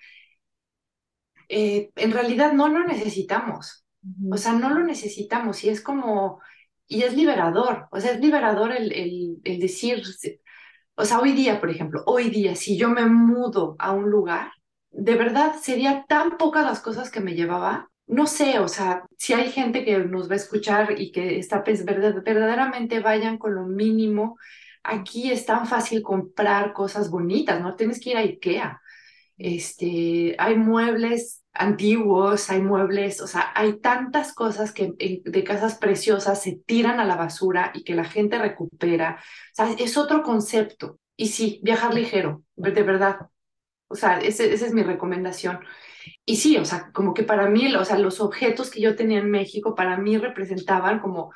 [1.50, 3.86] eh, en realidad no lo necesitamos.
[4.32, 6.40] O sea, no lo necesitamos y es como,
[6.88, 10.04] y es liberador, o sea, es liberador el, el, el decir,
[10.96, 14.52] o sea, hoy día, por ejemplo, hoy día, si yo me mudo a un lugar,
[14.92, 17.90] de verdad sería tan pocas las cosas que me llevaba.
[18.08, 21.64] No sé, o sea, si hay gente que nos va a escuchar y que está
[21.64, 24.38] pues, verdaderamente vayan con lo mínimo
[24.86, 28.82] aquí es tan fácil comprar cosas bonitas, no tienes que ir a IKEA.
[29.38, 36.42] Este, hay muebles antiguos, hay muebles, o sea, hay tantas cosas que de casas preciosas
[36.42, 39.20] se tiran a la basura y que la gente recupera.
[39.20, 41.00] O sea, es otro concepto.
[41.18, 43.30] Y sí, viajar ligero, de verdad.
[43.88, 45.60] O sea, esa es mi recomendación.
[46.26, 49.20] Y sí, o sea, como que para mí, o sea, los objetos que yo tenía
[49.20, 51.34] en México para mí representaban como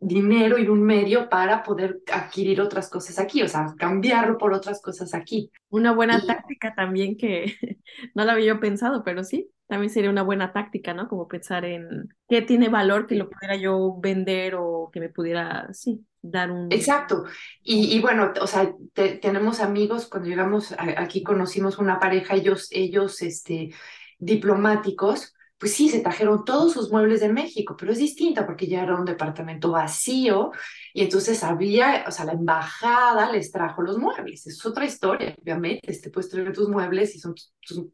[0.00, 4.80] dinero y un medio para poder adquirir otras cosas aquí, o sea, cambiarlo por otras
[4.80, 5.50] cosas aquí.
[5.68, 7.54] Una buena táctica también que
[8.14, 11.08] no la había yo pensado, pero sí, también sería una buena táctica, ¿no?
[11.08, 15.68] Como pensar en qué tiene valor que lo pudiera yo vender o que me pudiera,
[15.72, 16.72] sí, dar un...
[16.72, 17.24] Exacto.
[17.62, 23.20] Y, y bueno, o sea, tenemos amigos, cuando llegamos aquí conocimos una pareja, ellos, ellos,
[23.22, 23.70] este,
[24.18, 28.82] diplomáticos, pues sí, se trajeron todos sus muebles de México, pero es distinta porque ya
[28.82, 30.52] era un departamento vacío
[30.94, 34.46] y entonces había, o sea, la embajada les trajo los muebles.
[34.46, 37.34] Es otra historia, obviamente, este puedes traer tus muebles y son,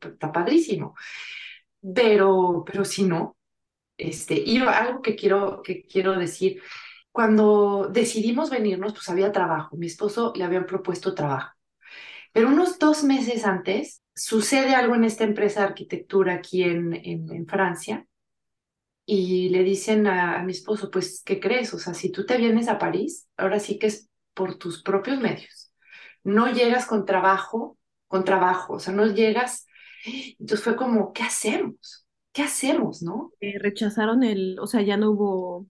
[0.03, 0.95] está padrísimo.
[1.95, 3.37] Pero, pero si no,
[3.97, 6.63] este, y algo que quiero, que quiero decir,
[7.13, 9.77] cuando decidimos venirnos, pues había trabajo.
[9.77, 11.53] Mi esposo le habían propuesto trabajo.
[12.33, 17.47] Pero unos dos meses antes sucede algo en esta empresa de arquitectura aquí en, en,
[17.47, 18.07] Francia
[19.07, 21.75] y le dicen a, mi esposo, pues, ¿qué crees?
[21.75, 25.21] O sea, si tú te vienes a París, ahora sí que es por tus propios
[25.21, 25.73] medios.
[26.23, 27.77] No llegas con trabajo,
[28.09, 29.67] con trabajo, o sea, no llegas.
[30.07, 32.07] Entonces fue como, ¿qué hacemos?
[32.33, 33.33] ¿Qué hacemos, no?
[33.41, 35.67] Eh, rechazaron el, o sea, ya no hubo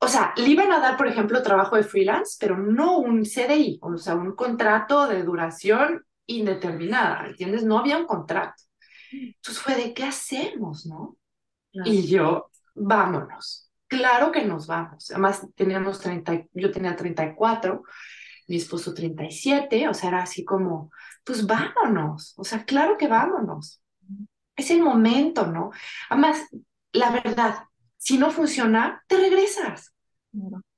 [0.00, 3.80] o sea, le iban a dar, por ejemplo, trabajo de freelance, pero no un CDI,
[3.82, 7.64] o sea, un contrato de duración indeterminada, ¿entiendes?
[7.64, 8.62] No había un contrato.
[9.10, 11.16] Entonces fue de, ¿qué hacemos, no?
[11.72, 13.70] Y yo, vámonos.
[13.86, 15.10] Claro que nos vamos.
[15.10, 17.82] Además, teníamos 30, yo tenía 34,
[18.48, 20.90] mi esposo 37, o sea, era así como,
[21.24, 22.34] pues vámonos.
[22.36, 23.82] O sea, claro que vámonos.
[24.56, 25.70] Es el momento, ¿no?
[26.10, 26.46] Además,
[26.92, 27.64] la verdad,
[27.96, 29.94] si no funciona, te regresas.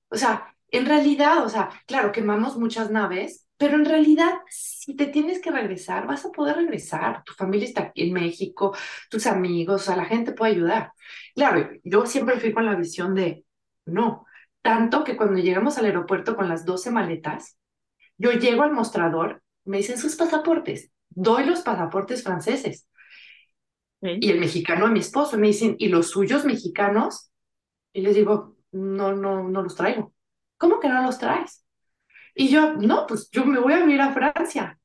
[0.09, 5.05] O sea, en realidad, o sea, claro, quemamos muchas naves, pero en realidad, si te
[5.09, 7.23] tienes que regresar, vas a poder regresar.
[7.25, 8.75] Tu familia está aquí en México,
[9.11, 10.93] tus amigos, o sea, la gente puede ayudar.
[11.35, 13.45] Claro, yo siempre fui con la visión de,
[13.85, 14.25] no,
[14.63, 17.59] tanto que cuando llegamos al aeropuerto con las 12 maletas,
[18.17, 22.89] yo llego al mostrador, me dicen sus pasaportes, doy los pasaportes franceses.
[24.01, 27.31] Y el mexicano a mi esposo me dicen, ¿y los suyos mexicanos?
[27.93, 30.15] Y les digo, no, no, no los traigo.
[30.57, 31.63] ¿Cómo que no los traes?
[32.35, 34.79] Y yo, no, pues yo me voy a vivir a Francia.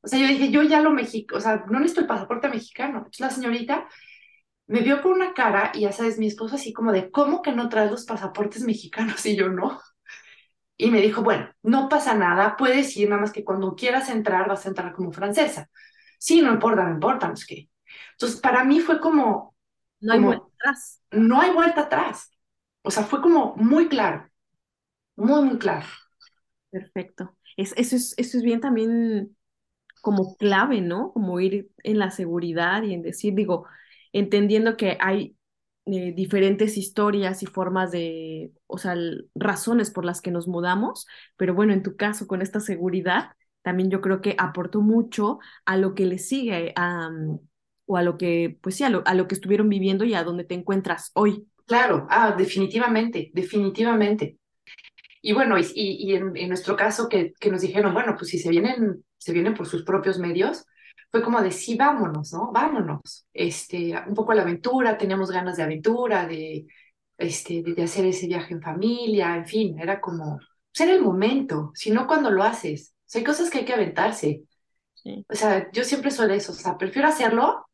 [0.00, 2.98] O sea, yo dije, yo ya lo México, o sea, no necesito el pasaporte mexicano.
[2.98, 3.88] Entonces la señorita
[4.66, 7.52] me vio con una cara y ya sabes, mi esposo así como de, ¿cómo que
[7.52, 9.24] no traes los pasaportes mexicanos?
[9.26, 9.80] Y yo no.
[10.76, 14.48] Y me dijo, bueno, no pasa nada, puedes ir, nada más que cuando quieras entrar
[14.48, 15.68] vas a entrar como francesa.
[16.18, 17.68] Sí, no importa, no importa, no es que.
[18.12, 19.54] Entonces, para mí fue como...
[20.00, 21.02] No hay vuelta atrás.
[21.12, 22.32] No hay vuelta atrás.
[22.82, 24.28] O sea, fue como muy claro,
[25.16, 25.86] muy, muy claro.
[26.72, 27.36] Perfecto.
[27.58, 29.36] Es, eso, es, eso es bien también
[30.02, 31.12] como clave, ¿no?
[31.12, 33.66] Como ir en la seguridad y en decir, digo,
[34.12, 35.36] entendiendo que hay
[35.86, 38.96] eh, diferentes historias y formas de, o sea,
[39.34, 41.06] razones por las que nos mudamos,
[41.36, 43.30] pero bueno, en tu caso, con esta seguridad,
[43.62, 47.10] también yo creo que aportó mucho a lo que le sigue, a,
[47.86, 50.24] o a lo que, pues sí, a lo, a lo que estuvieron viviendo y a
[50.24, 51.48] donde te encuentras hoy.
[51.66, 54.38] Claro, ah, definitivamente, definitivamente.
[55.22, 58.50] Y bueno, y, y en, nuestro caso que, que, nos dijeron, bueno, pues si se
[58.50, 60.66] vienen, se vienen por sus propios medios,
[61.12, 62.50] fue como de sí, vámonos, ¿no?
[62.52, 63.26] Vámonos.
[63.32, 66.66] Este, un poco la aventura, teníamos ganas de aventura, de,
[67.18, 71.70] este, de, hacer ese viaje en familia, en fin, era como, pues era el momento,
[71.74, 72.94] si no cuando lo haces.
[73.00, 74.42] O sea, hay cosas que hay que aventarse.
[75.28, 77.66] O sea, yo siempre soy de eso, o sea, prefiero hacerlo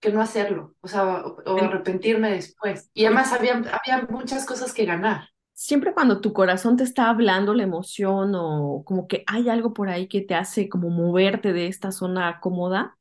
[0.00, 2.90] que no hacerlo, o sea, o, arrepentirme después.
[2.92, 5.28] Y además había, había muchas cosas que ganar.
[5.54, 9.88] Siempre cuando tu corazón te está hablando la emoción o como que hay algo por
[9.88, 12.98] ahí que te hace como moverte de esta zona cómoda,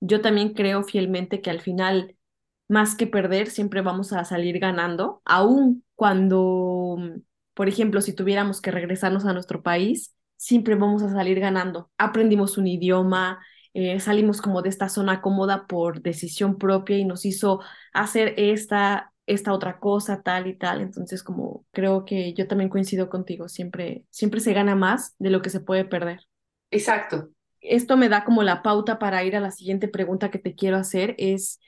[0.00, 2.16] yo también creo fielmente que al final,
[2.68, 6.98] más que perder, siempre vamos a salir ganando, aun cuando,
[7.54, 11.90] por ejemplo, si tuviéramos que regresarnos a nuestro país, siempre vamos a salir ganando.
[11.98, 13.40] Aprendimos un idioma,
[13.74, 17.60] eh, salimos como de esta zona cómoda por decisión propia y nos hizo
[17.92, 20.80] hacer esta esta otra cosa, tal y tal.
[20.80, 25.42] Entonces, como creo que yo también coincido contigo, siempre, siempre se gana más de lo
[25.42, 26.20] que se puede perder.
[26.70, 27.30] Exacto.
[27.60, 30.76] Esto me da como la pauta para ir a la siguiente pregunta que te quiero
[30.76, 31.14] hacer.
[31.18, 31.60] Es,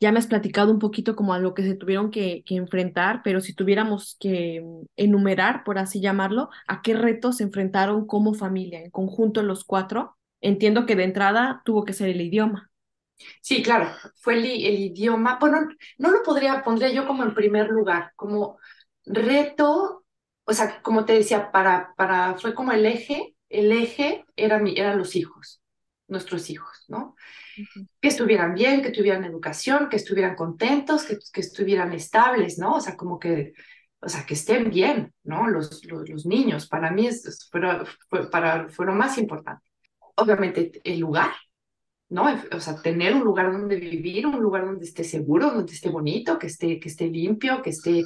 [0.00, 3.22] ya me has platicado un poquito como a lo que se tuvieron que, que enfrentar,
[3.24, 4.62] pero si tuviéramos que
[4.96, 10.16] enumerar, por así llamarlo, ¿a qué retos se enfrentaron como familia, en conjunto los cuatro?
[10.40, 12.70] Entiendo que de entrada tuvo que ser el idioma.
[13.40, 15.38] Sí, claro, fue el, idioma.
[15.40, 18.58] Bueno, no lo podría, pondría yo como en primer lugar, como
[19.04, 20.04] reto,
[20.44, 24.78] o sea, como te decía, para, para, fue como el eje, el eje era mi,
[24.78, 25.62] eran los hijos,
[26.08, 27.16] nuestros hijos, ¿no?
[28.00, 32.74] Que estuvieran bien, que tuvieran educación, que estuvieran contentos, que, que estuvieran estables, ¿no?
[32.76, 33.54] O sea, como que,
[34.00, 35.48] o sea, que estén bien, ¿no?
[35.48, 39.66] Los, los, niños, para mí es, fue, para, fue lo más importante.
[40.16, 41.32] Obviamente el lugar,
[42.08, 42.26] ¿no?
[42.52, 46.38] O sea, tener un lugar donde vivir, un lugar donde esté seguro, donde esté bonito,
[46.38, 48.04] que esté, que esté limpio, que esté,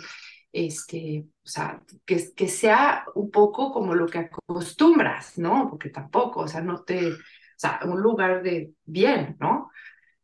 [0.53, 5.69] este, o sea, que, que sea un poco como lo que acostumbras, ¿no?
[5.71, 7.17] Porque tampoco, o sea, no te, o
[7.57, 9.71] sea, un lugar de bien, ¿no?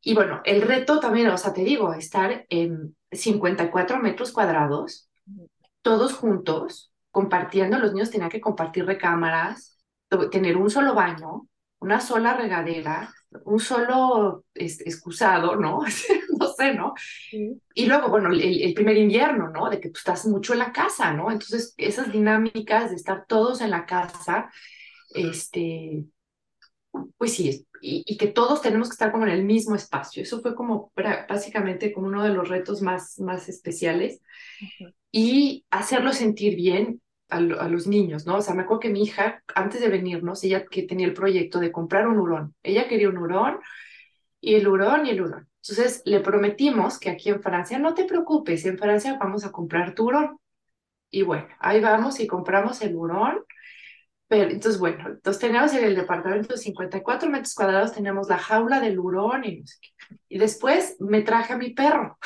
[0.00, 5.10] Y bueno, el reto también, o sea, te digo, estar en 54 metros cuadrados,
[5.82, 9.78] todos juntos, compartiendo, los niños tenían que compartir recámaras,
[10.30, 11.48] tener un solo baño,
[11.80, 13.12] una sola regadera,
[13.44, 15.80] un solo excusado, ¿no?
[16.38, 16.94] no sé, ¿no?
[17.74, 19.68] Y luego, bueno, el, primer invierno, ¿no?
[19.68, 21.30] De que tú estás mucho en la casa, ¿no?
[21.30, 24.50] Entonces, esas dinámicas de estar todos en la casa,
[25.14, 26.04] este,
[27.18, 30.22] pues sí, y, que todos tenemos que estar como en el mismo espacio.
[30.22, 30.92] Eso fue como
[31.28, 34.20] básicamente como uno de los retos más, más especiales.
[35.12, 38.36] Y hacerlo sentir bien a, los niños, ¿no?
[38.36, 41.58] O sea, me acuerdo que mi hija, antes de venirnos, ella que tenía el proyecto
[41.60, 43.58] de comprar un hurón, ella quería un hurón
[44.40, 45.48] y el hurón y el hurón.
[45.62, 49.94] Entonces le prometimos que aquí en Francia, no te preocupes, en Francia vamos a comprar
[49.94, 50.38] tu hurón.
[51.10, 53.44] Y bueno, ahí vamos y compramos el hurón.
[54.28, 58.80] Pero, entonces, bueno, entonces teníamos en el departamento de 54 metros cuadrados, teníamos la jaula
[58.80, 59.64] del hurón y.
[60.28, 62.18] Y después me traje a mi perro.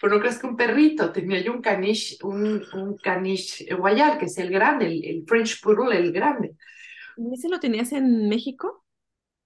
[0.00, 4.26] Pero no crees que un perrito, tenía yo un caniche, un, un caniche guayal, que
[4.26, 6.56] es el grande, el, French Poodle, el grande.
[7.16, 8.84] ¿Y ese lo tenías en México?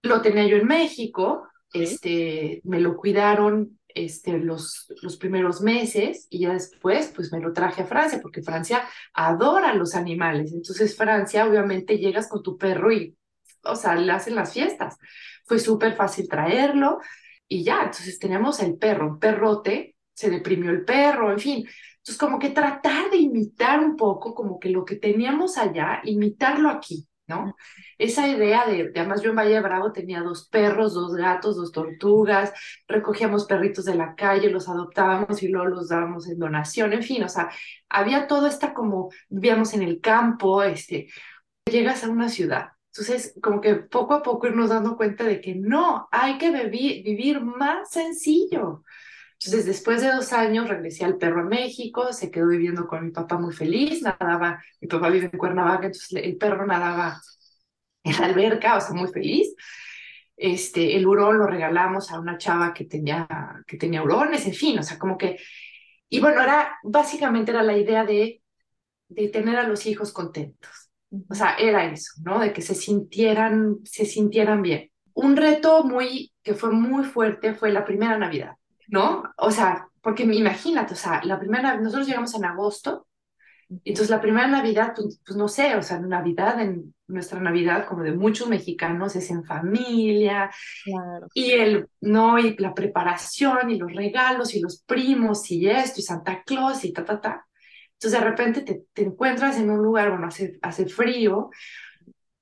[0.02, 6.40] Lo tenía yo en México, este, me lo cuidaron este, los, los primeros meses y
[6.40, 8.82] ya después pues me lo traje a Francia porque Francia
[9.14, 10.52] adora los animales.
[10.52, 13.16] Entonces Francia obviamente llegas con tu perro y,
[13.64, 14.96] o sea, le hacen las fiestas.
[15.46, 16.98] Fue súper fácil traerlo
[17.48, 21.56] y ya, entonces teníamos el perro, un perrote se deprimió el perro, en fin.
[21.98, 26.70] Entonces, como que tratar de imitar un poco, como que lo que teníamos allá, imitarlo
[26.70, 27.54] aquí, ¿no?
[27.98, 32.52] Esa idea de, además yo en Valle Bravo tenía dos perros, dos gatos, dos tortugas,
[32.88, 37.22] recogíamos perritos de la calle, los adoptábamos y luego los dábamos en donación, en fin,
[37.24, 37.50] o sea,
[37.88, 41.08] había todo esta como, vivíamos en el campo, este,
[41.70, 42.68] llegas a una ciudad.
[42.92, 47.42] Entonces, como que poco a poco irnos dando cuenta de que no, hay que vivir
[47.42, 48.84] más sencillo.
[49.38, 53.10] Entonces, después de dos años, regresé al perro a México, se quedó viviendo con mi
[53.12, 57.20] papá muy feliz, nadaba, mi papá vive en Cuernavaca, entonces el perro nadaba
[58.04, 59.54] en la alberca, o sea, muy feliz.
[60.36, 63.26] Este, el hurón lo regalamos a una chava que tenía,
[63.66, 65.38] que tenía hurones, en fin, o sea, como que,
[66.08, 68.42] y bueno, era, básicamente era la idea de,
[69.08, 70.70] de tener a los hijos contentos.
[71.28, 72.38] O sea, era eso, ¿no?
[72.40, 74.90] De que se sintieran, se sintieran bien.
[75.14, 78.56] Un reto muy, que fue muy fuerte fue la primera Navidad.
[78.88, 79.24] ¿No?
[79.36, 83.06] O sea, porque imagínate, o sea, la primera, nosotros llegamos en agosto,
[83.68, 88.04] entonces la primera Navidad, pues, pues, no sé, o sea, Navidad, en nuestra Navidad, como
[88.04, 90.50] de muchos mexicanos, es en familia,
[91.34, 92.38] y el, ¿no?
[92.38, 96.92] Y la preparación, y los regalos, y los primos, y esto, y Santa Claus, y
[96.92, 97.46] ta, ta, ta.
[97.94, 101.50] Entonces de repente te, te encuentras en un lugar, bueno, hace, hace frío,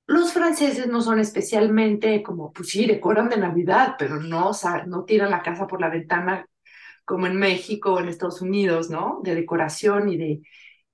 [0.07, 4.85] Los franceses no son especialmente como, pues sí, decoran de Navidad, pero no, o sea,
[4.85, 6.47] no tiran la casa por la ventana
[7.05, 9.21] como en México o en Estados Unidos, ¿no?
[9.23, 10.41] De decoración y de,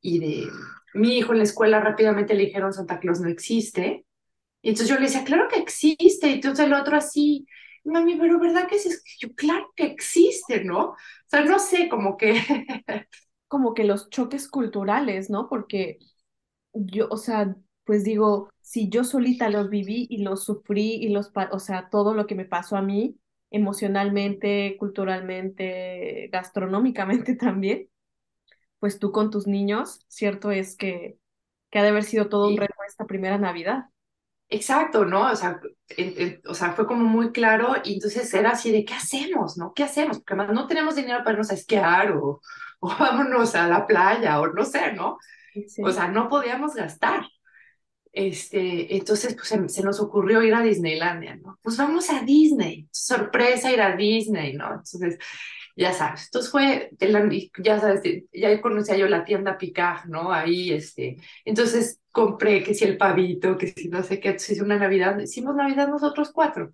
[0.01, 0.49] y de...
[0.93, 4.05] Mi hijo en la escuela rápidamente le dijeron Santa Claus no existe.
[4.61, 6.29] Y entonces yo le decía, claro que existe.
[6.29, 7.45] Y entonces el otro así,
[7.85, 9.03] mami, pero ¿verdad que es?
[9.19, 10.89] Yo, claro que existe, ¿no?
[10.89, 10.95] O
[11.27, 12.41] sea, no sé, como que...
[13.47, 15.49] como que los choques culturales, ¿no?
[15.49, 15.99] Porque
[16.73, 21.31] yo, o sea, pues digo, si yo solita los viví y los sufrí y los,
[21.51, 23.17] o sea, todo lo que me pasó a mí,
[23.51, 27.89] emocionalmente, culturalmente, gastronómicamente también,
[28.79, 31.17] pues tú con tus niños, cierto es que,
[31.69, 33.85] que ha de haber sido todo un reto esta primera Navidad.
[34.49, 35.31] Exacto, ¿no?
[35.31, 35.61] O sea,
[36.45, 39.73] o sea, fue como muy claro y entonces era así de, ¿qué hacemos, no?
[39.73, 40.17] ¿Qué hacemos?
[40.19, 42.41] Porque además no tenemos dinero para irnos a esquiar o,
[42.81, 45.17] o vámonos a la playa o no sé, ¿no?
[45.81, 47.25] O sea, no podíamos gastar.
[48.13, 51.57] Este, entonces, pues se, nos ocurrió ir a Disneylandia, ¿no?
[51.61, 54.65] Pues vamos a Disney, sorpresa ir a Disney, ¿no?
[54.65, 55.17] Entonces,
[55.75, 56.91] ya sabes, entonces fue,
[57.63, 58.01] ya sabes,
[58.33, 60.33] ya conocía yo la tienda Picard, ¿no?
[60.33, 64.63] Ahí, este, entonces compré que si el pavito, que si no sé qué, entonces hice
[64.63, 66.73] una Navidad, hicimos Navidad nosotros cuatro.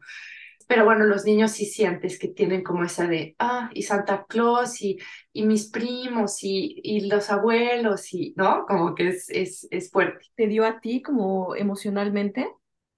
[0.68, 4.82] Pero bueno, los niños sí sientes que tienen como esa de, ah, y Santa Claus
[4.82, 4.97] y,
[5.34, 8.65] y mis primos y, y los abuelos y, ¿no?
[8.68, 10.26] Como que es, es, es fuerte.
[10.36, 12.49] ¿Te dio a ti como emocionalmente?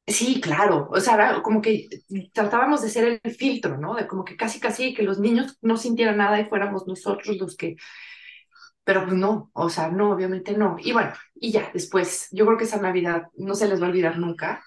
[0.08, 1.88] Sí, claro, o sea, como que
[2.34, 3.94] tratábamos de ser el filtro, ¿no?
[3.96, 7.56] De como que casi, casi que los niños no sintieran nada y fuéramos nosotros los
[7.56, 7.76] que,
[8.84, 10.78] pero pues no, o sea, no, obviamente no.
[10.80, 13.90] Y bueno, y ya, después, yo creo que esa Navidad no se les va a
[13.90, 14.64] olvidar nunca,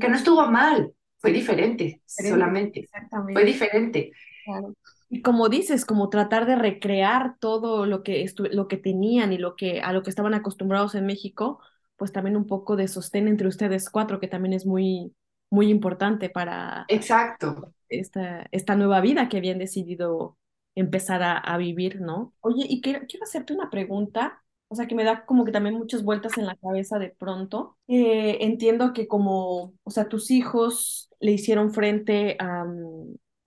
[0.00, 3.32] que no estuvo mal, fue diferente, solamente, Exactamente.
[3.32, 4.12] fue diferente.
[4.44, 4.74] Claro.
[5.10, 9.56] Y como dices, como tratar de recrear todo lo que, lo que tenían y lo
[9.56, 11.60] que, a lo que estaban acostumbrados en México,
[11.96, 15.14] pues también un poco de sostén entre ustedes cuatro, que también es muy,
[15.50, 17.72] muy importante para Exacto.
[17.88, 20.36] Esta, esta nueva vida que habían decidido
[20.74, 22.34] empezar a, vivir, ¿no?
[22.40, 25.74] Oye, y quiero, quiero, hacerte una pregunta, o sea, que me da como que también
[25.74, 27.76] muchas vueltas en la cabeza de pronto.
[27.88, 32.66] Eh, entiendo que como, o sea, tus hijos le hicieron frente a,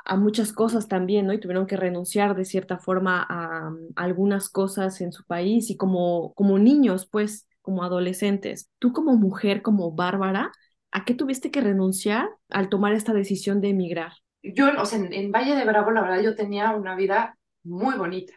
[0.05, 1.33] a muchas cosas también, ¿no?
[1.33, 5.77] Y tuvieron que renunciar de cierta forma a, a algunas cosas en su país y
[5.77, 8.69] como, como niños, pues como adolescentes.
[8.79, 10.51] Tú como mujer, como Bárbara,
[10.91, 14.13] ¿a qué tuviste que renunciar al tomar esta decisión de emigrar?
[14.43, 18.33] Yo, o sea, en, Valle de Bravo, la verdad, yo tenía una vida muy bonita.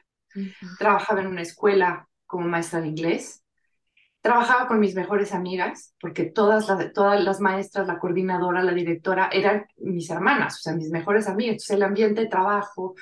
[0.79, 3.44] Trabajaba en una escuela como maestra de inglés.
[4.25, 9.29] Trabajaba con mis mejores amigas, porque todas las, todas las maestras, la coordinadora, la directora,
[9.31, 11.53] eran mis hermanas, o sea, mis mejores amigas.
[11.53, 12.95] Entonces, el ambiente de trabajo,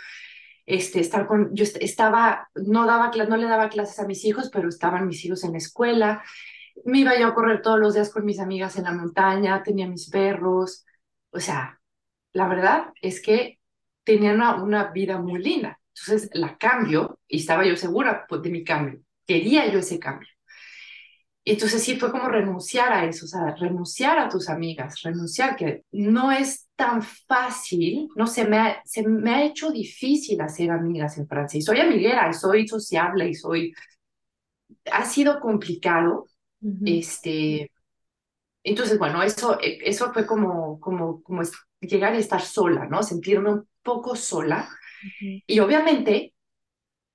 [0.66, 4.68] este, estar con, yo estaba, no, daba, no le daba clases a mis hijos, pero
[4.68, 6.24] estaban mis hijos en la escuela,
[6.84, 9.86] me iba yo a correr todos los días con mis amigas en la montaña, tenía
[9.86, 10.84] mis perros,
[11.30, 11.80] o sea,
[12.32, 13.60] la verdad es que
[14.02, 15.78] tenía una, una vida muy linda.
[15.94, 20.28] Entonces la cambio y estaba yo segura pues, de mi cambio, quería yo ese cambio.
[21.45, 25.84] Entonces sí fue como renunciar a eso, o sea, renunciar a tus amigas, renunciar, que
[25.90, 31.18] no es tan fácil, no se me ha, se me ha hecho difícil hacer amigas
[31.18, 31.59] en Francia.
[31.59, 33.74] Y soy amiguera, y soy sociable, y soy...
[34.93, 36.28] Ha sido complicado,
[36.84, 37.70] este...
[38.64, 41.43] Entonces, bueno, eso, eso fue como, como, como
[41.80, 43.03] llegar a estar sola, ¿no?
[43.03, 44.68] Sentirme un poco sola.
[45.20, 46.32] Y obviamente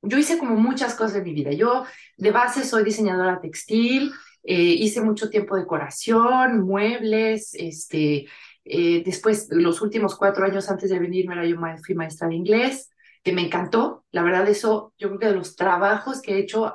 [0.08, 1.52] yo hice como muchas cosas en mi vida.
[1.52, 1.86] Yo
[2.18, 4.12] de base soy diseñadora textil,
[4.44, 8.28] eh, hice mucho tiempo decoración, muebles, este,
[8.64, 12.90] eh, después los últimos cuatro años antes de venirme era yo fui maestra de inglés,
[13.24, 14.06] que me encantó.
[14.12, 16.74] La verdad eso, yo creo que de los trabajos que he hecho,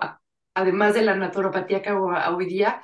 [0.55, 2.83] además de la naturopatía que hago hoy día,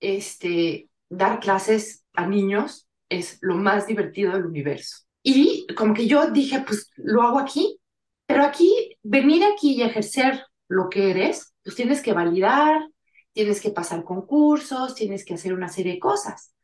[0.00, 5.04] este, dar clases a niños es lo más divertido del universo.
[5.22, 7.80] Y como que yo dije, pues lo hago aquí,
[8.28, 12.86] pero aquí, venir aquí y ejercer lo que eres, pues tienes que validar,
[13.32, 16.54] tienes que pasar concursos, tienes que hacer una serie de cosas.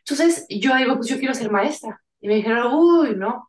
[0.00, 1.98] Entonces yo digo, pues yo quiero ser maestra.
[2.20, 3.48] Y me dijeron, uy, no,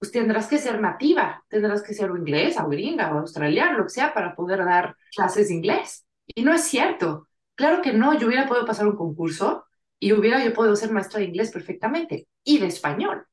[0.00, 3.84] pues tendrás que ser nativa, tendrás que ser o inglesa o gringa o australiana, lo
[3.84, 6.04] que sea, para poder dar clases de inglés.
[6.26, 7.28] Y no es cierto.
[7.54, 9.66] Claro que no, yo hubiera podido pasar un concurso
[10.00, 13.24] y hubiera yo podido ser maestra de inglés perfectamente y de español.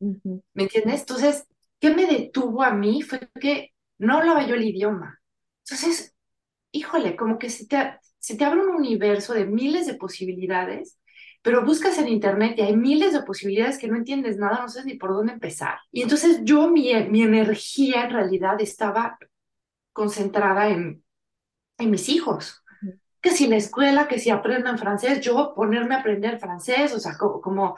[0.00, 1.00] ¿Me entiendes?
[1.00, 1.46] Entonces,
[1.80, 3.02] ¿Qué me detuvo a mí?
[3.02, 5.20] Fue que no hablaba yo el idioma.
[5.64, 6.14] Entonces,
[6.72, 10.98] híjole, como que se te, se te abre un universo de miles de posibilidades,
[11.42, 14.86] pero buscas en internet y hay miles de posibilidades que no entiendes nada, no sabes
[14.86, 15.78] ni por dónde empezar.
[15.92, 19.18] Y entonces yo, mi, mi energía en realidad estaba
[19.92, 21.04] concentrada en,
[21.78, 22.62] en mis hijos
[23.20, 27.16] que si la escuela, que si aprendan francés, yo ponerme a aprender francés, o sea,
[27.18, 27.76] como, como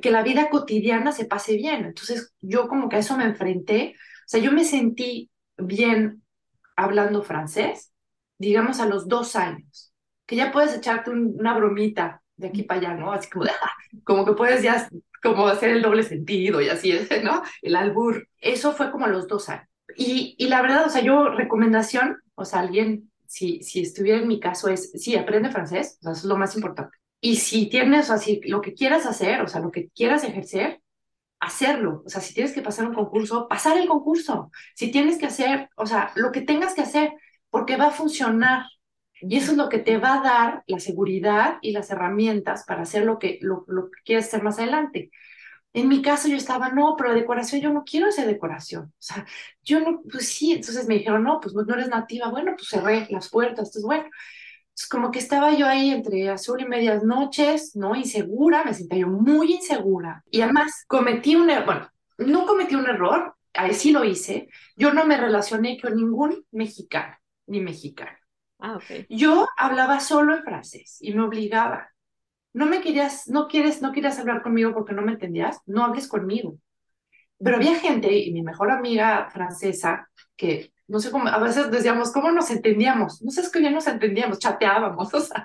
[0.00, 1.84] que la vida cotidiana se pase bien.
[1.84, 6.22] Entonces yo como que a eso me enfrenté, o sea, yo me sentí bien
[6.76, 7.92] hablando francés,
[8.38, 9.92] digamos a los dos años,
[10.26, 13.12] que ya puedes echarte una bromita de aquí para allá, ¿no?
[13.12, 13.46] Así como,
[14.04, 14.88] como que puedes ya
[15.22, 17.42] como hacer el doble sentido y así es, ¿no?
[17.62, 18.28] El albur.
[18.40, 19.68] Eso fue como a los dos años.
[19.96, 24.28] Y, y la verdad, o sea, yo recomendación, o sea, alguien, si, si estuviera en
[24.28, 26.96] mi caso, es, sí, aprende francés, eso es lo más importante.
[27.24, 30.82] Y si tienes, si lo que quieras hacer, o sea, lo que quieras ejercer,
[31.40, 32.02] hacerlo.
[32.06, 34.50] O sea, si tienes que pasar un concurso, pasar el concurso.
[34.74, 37.14] Si tienes que hacer, o sea, lo que tengas que hacer,
[37.48, 38.66] porque va a funcionar.
[39.22, 42.82] Y eso es lo que te va a dar la seguridad y las herramientas para
[42.82, 45.10] hacer lo que, lo, lo que hacer más adelante.
[45.72, 48.86] En mi caso yo estaba, no, pero la decoración, yo no quiero hacer decoración.
[48.86, 49.26] O sea,
[49.62, 52.28] yo no, pues sí, entonces me dijeron, no, pues no eres nativa.
[52.30, 54.04] Bueno, pues cerré las puertas, entonces bueno.
[54.76, 57.94] Es como que estaba yo ahí entre azul y medias noches, ¿no?
[57.94, 60.24] Insegura, me sentía yo muy insegura.
[60.30, 64.48] Y además cometí un error, bueno, no cometí un error, ahí sí lo hice.
[64.76, 67.16] Yo no me relacioné con ningún mexicano,
[67.46, 68.18] ni mexicano.
[68.58, 69.06] Ah, ok.
[69.08, 71.90] Yo hablaba solo en francés y me obligaba.
[72.52, 76.08] No me querías, no quieres, no quieres hablar conmigo porque no me entendías, no hables
[76.08, 76.58] conmigo.
[77.38, 82.12] Pero había gente, y mi mejor amiga francesa, que no sé cómo, a veces decíamos,
[82.12, 83.22] ¿cómo nos entendíamos?
[83.22, 85.44] No sé, es que ya nos entendíamos, chateábamos, o sea,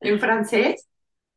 [0.00, 0.86] en francés.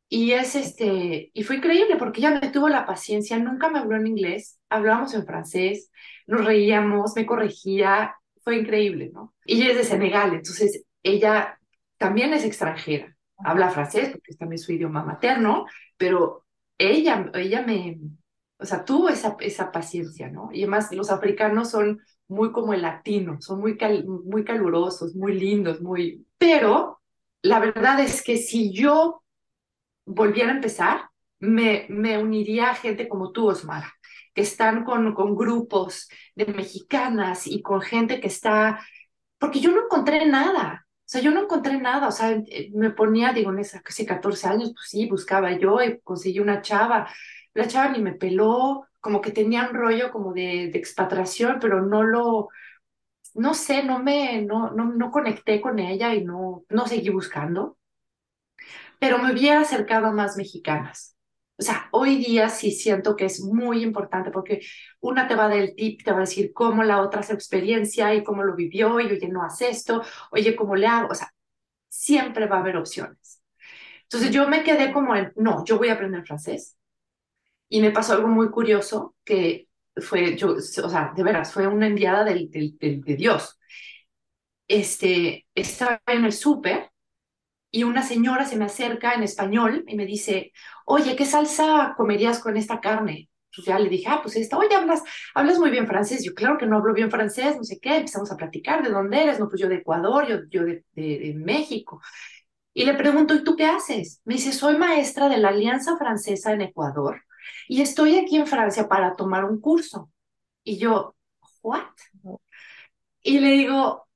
[0.08, 3.96] Y es este, y fue increíble porque ella me tuvo la paciencia, nunca me habló
[3.96, 5.90] en inglés, hablábamos en francés,
[6.26, 9.34] nos reíamos, me corregía, fue increíble, ¿no?
[9.44, 11.58] Y ella es de Senegal, entonces ella
[11.96, 15.66] también es extranjera, habla francés porque es también su idioma materno,
[15.96, 16.44] pero
[16.78, 17.98] ella, ella me,
[18.58, 20.50] o sea, tuvo esa, esa paciencia, ¿no?
[20.52, 22.00] Y además los africanos son
[22.34, 23.78] muy como el latino, son muy,
[24.24, 26.26] muy calurosos, muy lindos, muy...
[26.38, 27.00] Pero
[27.42, 29.22] la verdad es que si yo
[30.06, 31.02] volviera a empezar,
[31.40, 33.92] me, me uniría a gente como tú, Osmara,
[34.34, 38.80] que están con, con grupos de mexicanas y con gente que está...
[39.38, 42.40] Porque yo no encontré nada, o sea, yo no encontré nada, o sea,
[42.72, 46.62] me ponía, digo, en esa casi 14 años, pues sí, buscaba yo y conseguí una
[46.62, 47.08] chava,
[47.52, 51.82] la chava ni me peló, como que tenía un rollo como de, de expatriación, pero
[51.86, 52.50] no lo,
[53.34, 57.78] no sé, no me, no, no, no conecté con ella y no, no seguí buscando,
[58.98, 61.16] pero me hubiera acercado a más mexicanas.
[61.56, 64.60] O sea, hoy día sí siento que es muy importante porque
[65.00, 67.32] una te va a dar el tip, te va a decir cómo la otra su
[67.32, 70.02] experiencia y cómo lo vivió y oye, no hace esto,
[70.32, 71.30] oye, cómo le hago, o sea,
[71.88, 73.42] siempre va a haber opciones.
[74.04, 76.78] Entonces yo me quedé como en, no, yo voy a aprender francés,
[77.68, 81.86] y me pasó algo muy curioso que fue, yo, o sea, de veras, fue una
[81.86, 83.58] enviada del, del, de Dios.
[84.68, 86.90] Este, estaba en el súper
[87.70, 90.52] y una señora se me acerca en español y me dice,
[90.86, 93.30] oye, ¿qué salsa comerías con esta carne?
[93.54, 95.02] Pues ya le dije, ah, pues esta, oye, hablas,
[95.34, 96.24] hablas muy bien francés.
[96.24, 97.96] Yo, claro que no hablo bien francés, no sé qué.
[97.98, 99.40] Empezamos a platicar, ¿de dónde eres?
[99.40, 102.02] No, pues yo de Ecuador, yo, yo de, de, de México.
[102.74, 104.22] Y le pregunto, ¿y tú qué haces?
[104.24, 107.22] Me dice, soy maestra de la Alianza Francesa en Ecuador
[107.68, 110.10] y estoy aquí en Francia para tomar un curso.
[110.62, 111.14] Y yo,
[111.62, 111.84] ¿what?
[113.22, 114.06] Y le digo,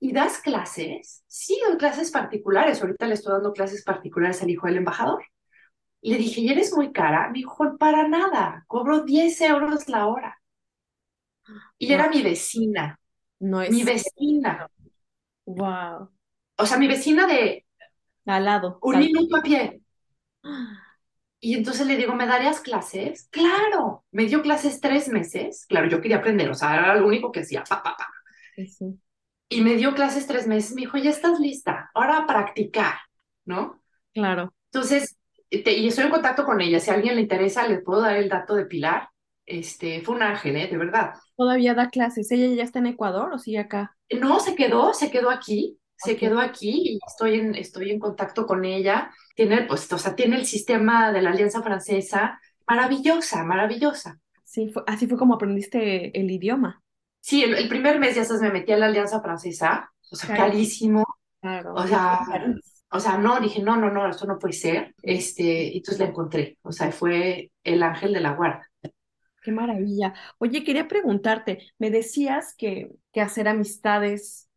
[0.00, 1.24] ¿y das clases?
[1.26, 2.80] Sí, doy clases particulares.
[2.80, 5.24] Ahorita le estoy dando clases particulares al hijo del embajador.
[6.02, 7.28] Le dije, ¿y eres muy cara?
[7.28, 10.40] Me dijo, para nada, cobro 10 euros la hora.
[11.78, 12.98] Y era mi vecina.
[13.40, 13.70] No es.
[13.70, 14.68] Mi vecina.
[15.46, 16.10] Wow.
[16.56, 17.66] O sea, mi vecina de.
[18.26, 18.78] Al lado.
[18.82, 19.82] Un minuto a pie.
[21.42, 23.26] Y entonces le digo, ¿me darías clases?
[23.30, 25.64] Claro, me dio clases tres meses.
[25.66, 28.06] Claro, yo quería aprender, o sea, era lo único que hacía, pa, pa, pa.
[28.56, 29.00] Sí.
[29.48, 30.74] Y me dio clases tres meses.
[30.74, 32.94] Me dijo, ya estás lista, ahora a practicar,
[33.46, 33.82] ¿no?
[34.12, 34.52] Claro.
[34.70, 35.16] Entonces,
[35.48, 36.78] te, y estoy en contacto con ella.
[36.78, 39.08] Si a alguien le interesa, le puedo dar el dato de Pilar.
[39.46, 40.68] Este, fue un ángel, ¿eh?
[40.68, 41.14] De verdad.
[41.36, 42.30] ¿Todavía da clases?
[42.30, 43.96] ¿Ella ya está en Ecuador o sigue acá?
[44.20, 48.46] No, se quedó, se quedó aquí se quedó aquí y estoy en, estoy en contacto
[48.46, 49.10] con ella.
[49.34, 54.18] Tiene, pues, o sea, tiene el sistema de la Alianza Francesa maravillosa, maravillosa.
[54.44, 56.82] Sí, así fue como aprendiste el idioma.
[57.20, 61.04] Sí, el, primer mes ya sabes, me metí a la Alianza Francesa, o sea, carísimo.
[61.40, 61.74] Claro.
[61.74, 62.20] O sea,
[62.90, 64.94] o sea, no, dije, no, no, no, esto no puede ser.
[65.02, 66.58] Este, y entonces la encontré.
[66.62, 68.68] O sea, fue el ángel de la guarda.
[69.42, 70.14] Qué maravilla.
[70.38, 74.49] Oye, quería preguntarte, me decías que, que hacer amistades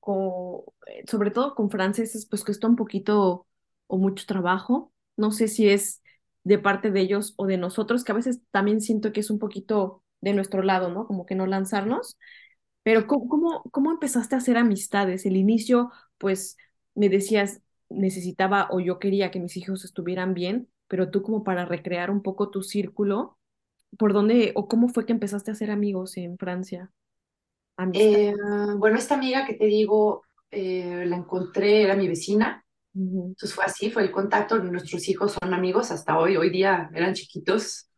[0.88, 3.48] eh, sobre todo con franceses, pues cuesta un poquito
[3.88, 4.92] o mucho trabajo.
[5.18, 6.02] No sé si es
[6.44, 9.40] de parte de ellos o de nosotros, que a veces también siento que es un
[9.40, 11.08] poquito de nuestro lado, ¿no?
[11.08, 12.18] Como que no lanzarnos.
[12.84, 15.26] Pero ¿cómo, cómo, cómo empezaste a hacer amistades?
[15.26, 16.58] El inicio, pues,
[16.96, 21.66] me decías, necesitaba o yo quería que mis hijos estuvieran bien, pero tú como para
[21.66, 23.38] recrear un poco tu círculo,
[23.98, 26.92] ¿por dónde o cómo fue que empezaste a hacer amigos en Francia?
[27.94, 28.34] Eh,
[28.78, 32.64] bueno, esta amiga que te digo, eh, la encontré, era mi vecina.
[32.96, 34.60] Entonces fue así, fue el contacto.
[34.60, 36.38] Nuestros hijos son amigos hasta hoy.
[36.38, 37.90] Hoy día eran chiquitos,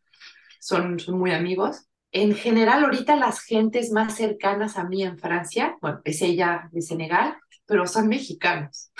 [0.60, 1.86] son, son muy amigos.
[2.12, 6.80] En general, ahorita las gentes más cercanas a mí en Francia, bueno, es ella de
[6.80, 8.90] Senegal, pero son mexicanos.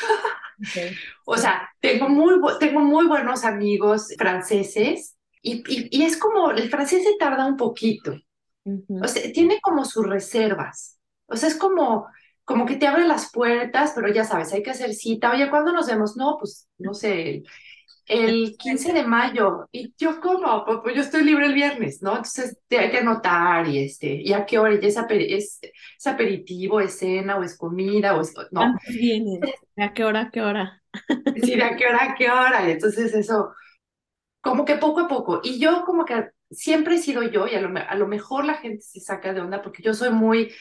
[1.24, 5.62] o sea, tengo muy, tengo muy buenos amigos franceses y,
[5.96, 8.16] y, es como, el francés se tarda un poquito.
[9.02, 10.98] O sea, tiene como sus reservas.
[11.26, 12.06] O sea, es como,
[12.44, 15.32] como que te abre las puertas, pero ya sabes, hay que hacer cita.
[15.32, 16.16] Oye, ¿cuándo nos vemos?
[16.16, 17.42] No, pues, no sé,
[18.06, 19.68] el 15 de mayo.
[19.72, 20.64] Y yo, ¿cómo?
[20.64, 22.10] Pues, pues yo estoy libre el viernes, ¿no?
[22.10, 24.74] Entonces te hay que anotar y este, ¿y a qué hora?
[24.74, 25.60] ¿Y es,
[25.98, 28.16] es, aperitivo, es cena o es comida?
[28.16, 28.74] O es, no.
[28.88, 30.22] ¿De a qué hora?
[30.22, 30.82] ¿A qué hora?
[31.42, 32.04] Sí, ¿de a qué hora?
[32.04, 32.68] ¿A qué hora?
[32.68, 33.52] Y entonces eso,
[34.40, 35.40] como que poco a poco.
[35.42, 38.54] Y yo como que siempre he sido yo y a lo, a lo mejor la
[38.54, 40.52] gente se saca de onda porque yo soy muy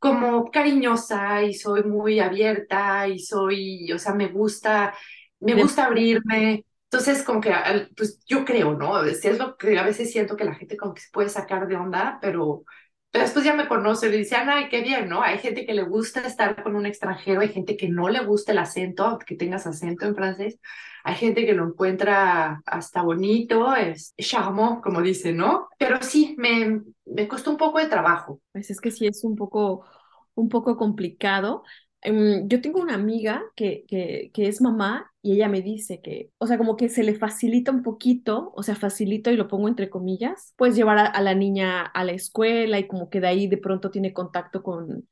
[0.00, 4.94] como cariñosa y soy muy abierta y soy, o sea, me gusta,
[5.40, 6.64] me gusta abrirme.
[6.84, 7.52] Entonces, como que,
[7.96, 9.04] pues yo creo, ¿no?
[9.04, 11.76] Es lo que a veces siento que la gente como que se puede sacar de
[11.76, 12.64] onda, pero,
[13.10, 15.22] pero después ya me conoce y dice, ay, qué bien, ¿no?
[15.22, 18.52] Hay gente que le gusta estar con un extranjero, hay gente que no le gusta
[18.52, 20.60] el acento, que tengas acento en francés,
[21.04, 25.68] hay gente que lo encuentra hasta bonito, es charmant, como dice, ¿no?
[25.78, 28.40] Pero sí, me, me costó un poco de trabajo.
[28.52, 29.84] Pues es que sí es un poco,
[30.34, 31.64] un poco complicado.
[32.02, 36.30] Em, yo tengo una amiga que, que, que, es mamá y ella me dice que,
[36.38, 39.68] o sea, como que se le facilita un poquito, o sea, facilito y lo pongo
[39.68, 43.48] entre comillas, pues llevar a, la niña a la escuela y como que de ahí
[43.48, 45.06] de pronto tiene contacto con,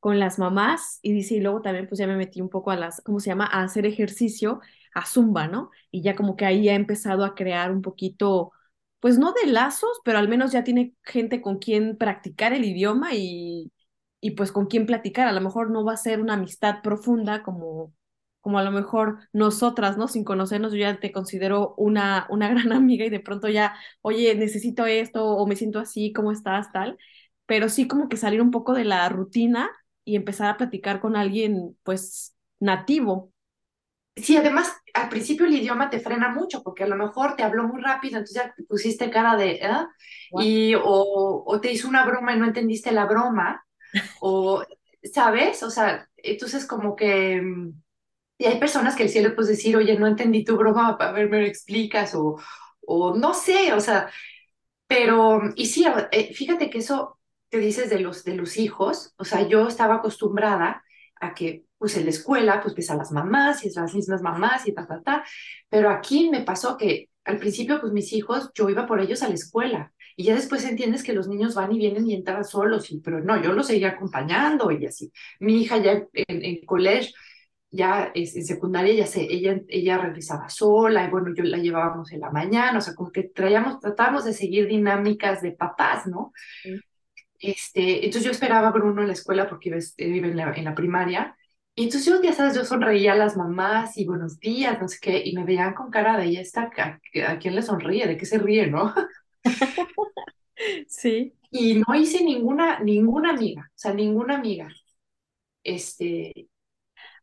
[0.00, 2.76] con las mamás y dice, y luego también pues ya me metí un poco a
[2.76, 3.46] las, ¿cómo se llama?
[3.46, 4.60] A hacer ejercicio,
[4.94, 5.70] a zumba, ¿no?
[5.92, 8.52] Y ya como que ahí ha empezado a crear un poquito,
[9.00, 13.14] pues no de lazos, pero al menos ya tiene gente con quien practicar el idioma
[13.14, 13.70] y
[14.22, 15.28] y pues con quién platicar.
[15.28, 17.94] A lo mejor no va a ser una amistad profunda como,
[18.40, 20.08] como a lo mejor nosotras, ¿no?
[20.08, 24.34] Sin conocernos, yo ya te considero una, una gran amiga y de pronto ya, oye,
[24.36, 26.72] necesito esto o me siento así, ¿cómo estás?
[26.72, 26.98] Tal.
[27.46, 29.70] Pero sí como que salir un poco de la rutina
[30.06, 33.32] y empezar a platicar con alguien, pues, nativo.
[34.16, 37.66] Sí, además, al principio el idioma te frena mucho porque a lo mejor te habló
[37.66, 39.70] muy rápido, entonces ya te pusiste cara de, ¿eh?
[40.34, 43.64] Y, o, o te hizo una broma y no entendiste la broma
[44.20, 44.64] o,
[45.12, 45.62] ¿sabes?
[45.62, 47.42] O sea, entonces como que...
[48.38, 51.28] Y hay personas que el cielo puede decir, oye, no entendí tu broma, a ver,
[51.30, 52.38] me lo explicas, o,
[52.86, 54.10] o no sé, o sea,
[54.86, 57.18] pero, y sí, eh, fíjate que eso
[57.50, 60.82] que dices de los, de los hijos, o sea, yo estaba acostumbrada
[61.20, 64.22] a que, pues en la escuela, pues ves a las mamás y es las mismas
[64.22, 65.24] mamás y ta, ta, ta,
[65.68, 69.28] pero aquí me pasó que al principio, pues mis hijos, yo iba por ellos a
[69.28, 72.90] la escuela y ya después entiendes que los niños van y vienen y entran solos,
[72.90, 75.12] y, pero no, yo los seguía acompañando y así.
[75.40, 77.12] Mi hija ya en, en college,
[77.70, 82.12] ya es, en secundaria, ya sé, ella, ella regresaba sola y bueno, yo la llevábamos
[82.12, 86.32] en la mañana, o sea, como que traíamos, tratábamos de seguir dinámicas de papás, ¿no?
[87.38, 90.74] Este, entonces yo esperaba a Bruno en la escuela porque vive en la, en la
[90.74, 91.36] primaria.
[91.74, 94.98] Y entonces yo, ya sabes, yo sonreía a las mamás y buenos días, no sé
[95.00, 97.00] qué, y me veían con cara de ella, está, ¿a,
[97.32, 98.06] ¿a quién le sonríe?
[98.06, 98.94] ¿De qué se ríe, no?
[100.88, 101.34] Sí.
[101.50, 104.68] Y no hice ninguna, ninguna amiga, o sea, ninguna amiga.
[105.64, 106.48] Este.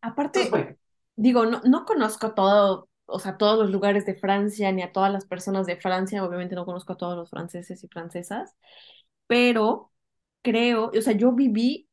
[0.02, 0.78] Aparte, pues,
[1.16, 5.12] digo, no, no conozco todo, o sea, todos los lugares de Francia, ni a todas
[5.12, 8.56] las personas de Francia, obviamente no conozco a todos los franceses y francesas,
[9.28, 9.92] pero
[10.42, 11.90] creo, o sea, yo viví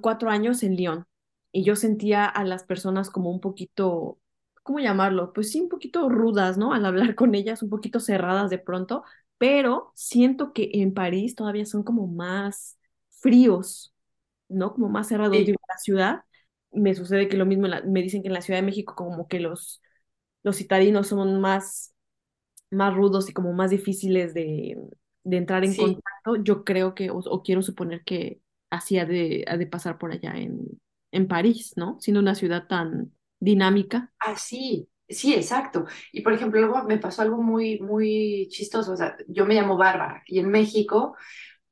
[0.00, 1.06] cuatro años en Lyon
[1.52, 4.18] y yo sentía a las personas como un poquito,
[4.62, 5.32] ¿cómo llamarlo?
[5.32, 6.72] Pues sí, un poquito rudas, ¿no?
[6.74, 9.04] Al hablar con ellas, un poquito cerradas de pronto,
[9.40, 12.78] pero siento que en París todavía son como más
[13.08, 13.94] fríos,
[14.50, 14.74] ¿no?
[14.74, 15.32] Como más cerrados.
[15.38, 16.20] Digo, la ciudad,
[16.72, 19.40] me sucede que lo mismo, me dicen que en la Ciudad de México como que
[19.40, 19.80] los,
[20.42, 21.94] los citadinos son más,
[22.70, 24.76] más rudos y como más difíciles de,
[25.24, 26.36] de entrar en contacto.
[26.36, 30.36] Yo creo que, o, quiero suponer que así ha de, ha de pasar por allá
[30.36, 30.68] en,
[31.12, 31.96] en París, ¿no?
[31.98, 34.12] Siendo una ciudad tan dinámica.
[34.18, 35.86] Así, Sí, exacto.
[36.12, 38.92] Y por ejemplo, luego me pasó algo muy, muy chistoso.
[38.92, 41.16] O sea, yo me llamo Bárbara y en México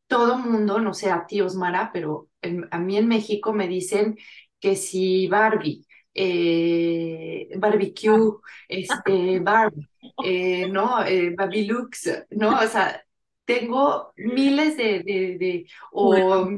[0.08, 2.28] todo mundo, no sé a ti Osmara, pero
[2.70, 4.18] a mí en México me dicen
[4.60, 9.88] que si Barbie, eh, barbecue, este, Barbie,
[10.24, 11.04] eh, ¿no?
[11.04, 12.58] Eh, Babilux, ¿no?
[12.60, 13.02] O sea,
[13.46, 16.50] tengo miles de, de, o,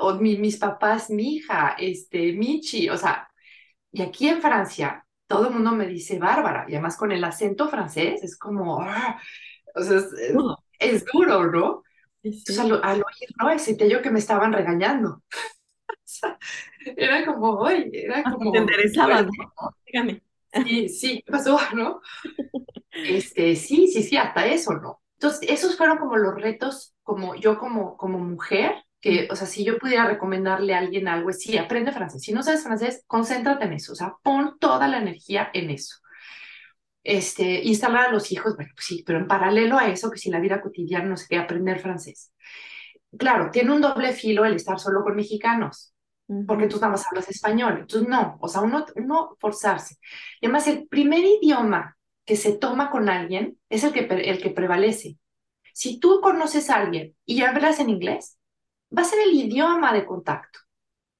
[0.00, 3.28] o mis papás, mi hija, este, Michi, o sea,
[3.92, 7.68] Y aquí en Francia, todo el mundo me dice Bárbara, y además con el acento
[7.68, 9.20] francés es como, ah,
[9.74, 10.00] o sea,
[10.78, 11.84] es, duro, ¿no?
[12.22, 13.58] Entonces, al, oír, ¿no?
[13.58, 15.22] Sentía yo que me estaban regañando.
[16.96, 18.50] era como, oye, era como...
[18.50, 19.30] Te interesaba, ¿no?
[19.86, 20.22] Dígame.
[20.64, 22.00] Sí, sí, ¿qué pasó, no?
[22.90, 25.00] Este, sí, sí, sí, hasta eso, ¿no?
[25.18, 29.64] Entonces, esos fueron como los retos, como yo como, como mujer, que, o sea, si
[29.64, 32.22] yo pudiera recomendarle a alguien algo, es sí, aprende francés.
[32.22, 35.96] Si no sabes francés, concéntrate en eso, o sea, pon toda la energía en eso.
[37.04, 40.30] Este, instalar a los hijos, bueno, pues sí, pero en paralelo a eso, que si
[40.30, 42.32] la vida cotidiana no sé qué, aprender francés.
[43.18, 45.94] Claro, tiene un doble filo el estar solo con mexicanos,
[46.46, 47.78] porque tú nada más hablas español.
[47.80, 49.96] Entonces, no, o sea, uno, uno forzarse.
[50.40, 51.96] Y además, el primer idioma
[52.26, 55.16] que se toma con alguien es el que, el que prevalece.
[55.72, 58.37] Si tú conoces a alguien y hablas en inglés,
[58.96, 60.60] va a ser el idioma de contacto.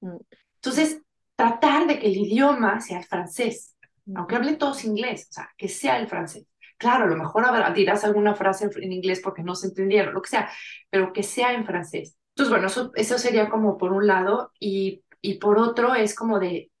[0.01, 0.17] Mm.
[0.55, 1.01] Entonces,
[1.35, 3.75] tratar de que el idioma sea el francés,
[4.15, 6.45] aunque hablen todos inglés, o sea, que sea el francés.
[6.77, 10.29] Claro, a lo mejor dirás alguna frase en inglés porque no se entendieron, lo que
[10.29, 10.49] sea,
[10.89, 12.17] pero que sea en francés.
[12.29, 16.39] Entonces, bueno, eso, eso sería como por un lado, y, y por otro es como
[16.39, 16.71] de,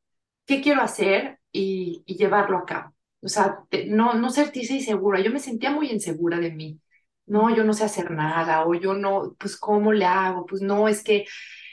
[0.45, 2.93] ¿qué quiero hacer y, y llevarlo a cabo?
[3.21, 5.19] O sea, no, no sentirse insegura.
[5.19, 6.79] Yo me sentía muy insegura de mí.
[7.29, 10.45] No, yo no sé hacer nada, o yo no, pues, ¿cómo le hago?
[10.45, 11.25] Pues no, es que,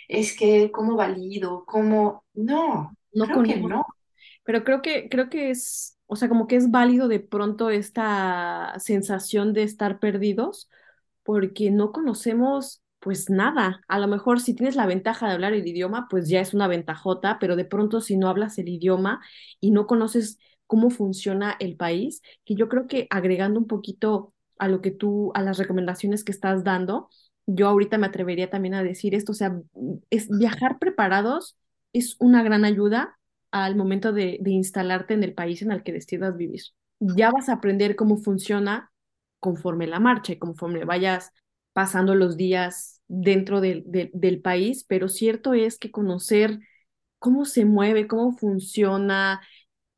[0.08, 1.64] es que, ¿cómo valido?
[1.66, 2.24] ¿Cómo?
[2.34, 3.86] No, no creo que no.
[4.44, 8.74] Pero creo que, creo que es, o sea, como que es válido de pronto esta
[8.78, 10.70] sensación de estar perdidos,
[11.24, 13.82] porque no conocemos pues nada.
[13.88, 16.68] A lo mejor si tienes la ventaja de hablar el idioma, pues ya es una
[16.68, 19.20] ventajota, pero de pronto si no hablas el idioma
[19.60, 24.68] y no conoces cómo funciona el país, que yo creo que agregando un poquito a
[24.68, 27.08] lo que tú, a las recomendaciones que estás dando,
[27.46, 29.60] yo ahorita me atrevería también a decir esto, o sea,
[30.10, 31.56] es viajar preparados
[31.96, 33.18] es una gran ayuda
[33.50, 36.60] al momento de, instalarte en el país en el que decidas vivir.
[37.00, 38.92] Ya vas a aprender cómo funciona
[39.40, 41.32] conforme la marcha y conforme vayas
[41.72, 46.58] pasando los días dentro del país, pero cierto es que conocer
[47.18, 49.40] cómo se mueve, cómo funciona,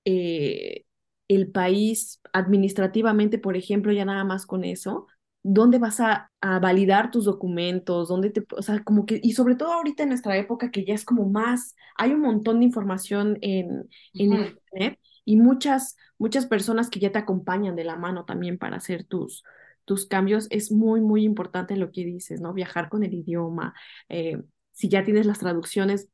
[0.04, 0.84] eh,
[1.29, 5.07] el país administrativamente, por ejemplo, ya nada más con eso,
[5.43, 9.72] dónde vas a, validar tus documentos, dónde te, o sea, como que, y sobre todo
[9.72, 13.89] ahorita en nuestra época que ya es como más, hay un montón de información en,
[14.14, 18.76] en internet y muchas, muchas personas que ya te acompañan de la mano también para
[18.76, 19.43] hacer tus,
[19.85, 22.53] tus cambios, es muy, muy importante lo que dices, ¿no?
[22.53, 23.74] Viajar con el idioma,
[24.09, 26.09] eh, si ya tienes las traducciones,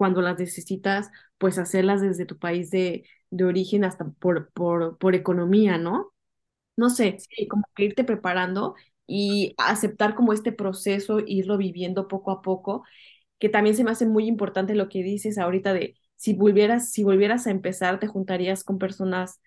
[0.00, 5.14] cuando las necesitas, pues hacerlas desde tu país de, de origen hasta por, por, por
[5.14, 6.14] economía, ¿no?
[6.76, 7.18] No sé,
[7.50, 8.74] como que irte preparando
[9.06, 12.84] y aceptar como este proceso, irlo viviendo poco a poco,
[13.38, 17.04] que también se me hace muy importante lo que dices ahorita de si volvieras, si
[17.04, 19.40] volvieras a empezar, te juntarías con personas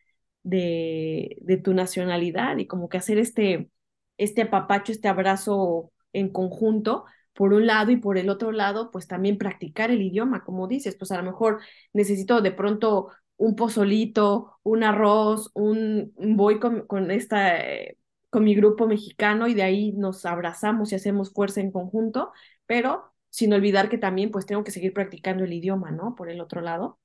[0.43, 3.69] de, de tu nacionalidad y como que hacer este,
[4.17, 9.07] este apapacho, este abrazo en conjunto, por un lado y por el otro lado, pues
[9.07, 11.61] también practicar el idioma, como dices, pues a lo mejor
[11.93, 17.97] necesito de pronto un pozolito, un arroz, un voy con, esta eh,
[18.29, 22.31] con mi grupo mexicano y de ahí nos abrazamos y hacemos fuerza en conjunto,
[22.65, 26.15] pero sin olvidar que también pues tengo que seguir practicando el idioma, ¿no?
[26.15, 26.99] Por el otro lado.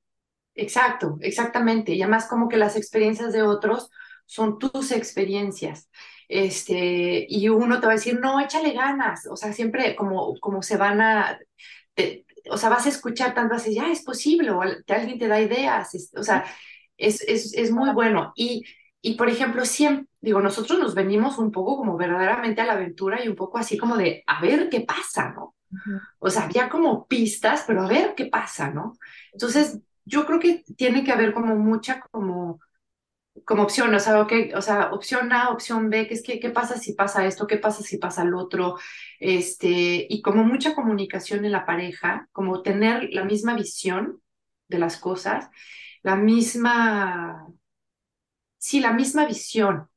[0.54, 1.92] Exacto, exactamente.
[1.92, 3.90] Y además como que las experiencias de otros
[4.26, 5.88] son tus experiencias.
[6.28, 9.26] Este, y uno te va a decir, no, échale ganas.
[9.26, 11.38] O sea, siempre como, como se van a,
[12.50, 16.12] o sea, vas a escuchar tantas veces, ya es posible, o alguien te da ideas,
[16.16, 16.44] o sea,
[16.96, 18.32] es, es, es, muy bueno.
[18.34, 18.64] Y,
[19.00, 23.24] y, por ejemplo, siempre, digo, nosotros nos venimos un poco como verdaderamente a la aventura
[23.24, 25.54] y un poco así como de, a ver qué pasa, ¿no?
[26.18, 28.94] O sea, había como pistas, pero a ver qué pasa, ¿no?
[29.32, 32.60] Entonces, yo creo que tiene que haber como mucha como
[33.44, 36.50] como opción, o sea, okay, o sea, opción A, opción B, que es que, ¿qué
[36.50, 37.46] pasa si pasa esto?
[37.46, 38.76] ¿Qué pasa si pasa el otro?
[39.20, 44.22] Este, y como mucha comunicación en la pareja, como tener la misma visión
[44.68, 45.48] de las cosas,
[46.02, 47.46] la misma,
[48.58, 49.88] sí, la misma visión,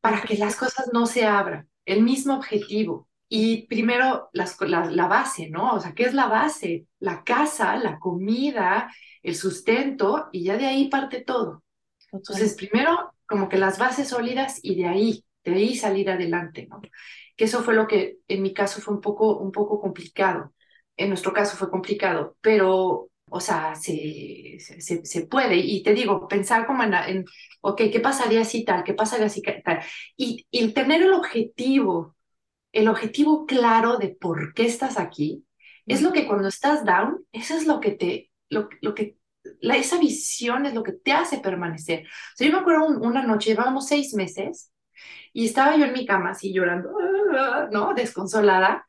[0.00, 3.08] para que las cosas no se abran, el mismo objetivo.
[3.28, 5.74] Y primero las, la, la base, ¿no?
[5.74, 6.86] O sea, ¿qué es la base?
[6.98, 8.92] La casa, la comida,
[9.22, 11.62] el sustento, y ya de ahí parte todo.
[12.12, 16.80] Entonces, primero, como que las bases sólidas y de ahí, de ahí salir adelante, ¿no?
[17.36, 20.54] Que eso fue lo que en mi caso fue un poco, un poco complicado.
[20.96, 25.56] En nuestro caso fue complicado, pero, o sea, se, se, se puede.
[25.56, 27.24] Y te digo, pensar como en, en,
[27.62, 28.84] ok, ¿qué pasaría si tal?
[28.84, 29.80] ¿Qué pasaría si tal?
[30.16, 32.16] Y, y tener el objetivo,
[32.72, 35.46] el objetivo claro de por qué estás aquí,
[35.86, 39.16] es lo que cuando estás down, eso es lo que te, lo, lo que
[39.60, 42.04] la, esa visión es lo que te hace permanecer.
[42.06, 44.72] O sea, yo me acuerdo una noche, llevábamos seis meses,
[45.32, 46.90] y estaba yo en mi cama así llorando,
[47.72, 47.94] ¿no?
[47.94, 48.86] Desconsolada.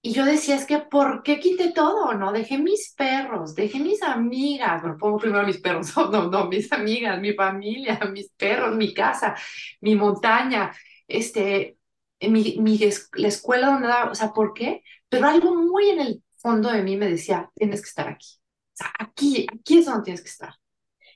[0.00, 2.14] Y yo decía, es que, ¿por qué quité todo?
[2.14, 2.32] ¿No?
[2.32, 7.20] Dejé mis perros, dejé mis amigas, bueno, pongo primero mis perros, no, no, mis amigas,
[7.20, 9.34] mi familia, mis perros, mi casa,
[9.80, 10.72] mi montaña,
[11.08, 11.78] este,
[12.20, 12.78] mi, mi,
[13.14, 14.82] la escuela donde daba, o sea, ¿por qué?
[15.08, 18.37] Pero algo muy en el fondo de mí me decía, tienes que estar aquí.
[18.98, 20.54] Aquí, aquí es donde tienes que estar.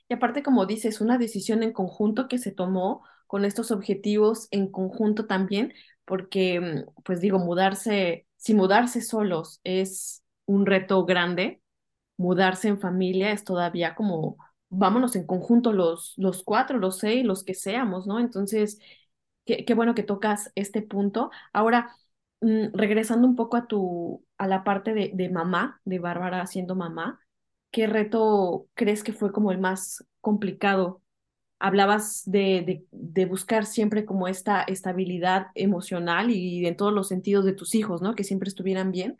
[0.09, 4.71] Y aparte, como dices, una decisión en conjunto que se tomó con estos objetivos en
[4.71, 5.73] conjunto también,
[6.05, 11.61] porque, mm, pues digo, mudarse, si mudarse solos es un reto grande,
[12.17, 14.37] mudarse en familia es todavía como,
[14.69, 18.19] vámonos en conjunto los, los cuatro, los seis, los que seamos, ¿no?
[18.19, 18.79] Entonces,
[19.45, 21.31] qué, qué bueno que tocas este punto.
[21.53, 21.95] Ahora,
[22.41, 26.75] mm, regresando un poco a tu, a la parte de, de mamá, de Bárbara siendo
[26.75, 27.19] mamá,
[27.73, 31.01] ¿qué reto crees que fue como el más complicado?
[31.59, 37.53] Hablabas de, de, buscar siempre como esta estabilidad emocional y en todos los sentidos de
[37.53, 38.15] tus hijos, ¿no?
[38.15, 39.17] Que siempre estuvieran bien.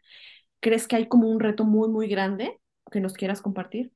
[0.59, 2.59] ¿Crees que hay como un reto muy, muy grande
[2.91, 3.91] que nos quieras compartir?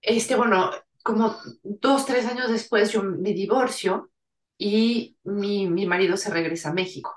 [0.00, 0.70] Este, bueno,
[1.02, 4.10] como dos, tres años después yo me divorcio
[4.56, 7.14] y mi, mi marido se regresa a México.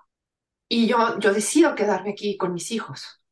[0.68, 3.23] Y yo, yo decido quedarme aquí con mis hijos,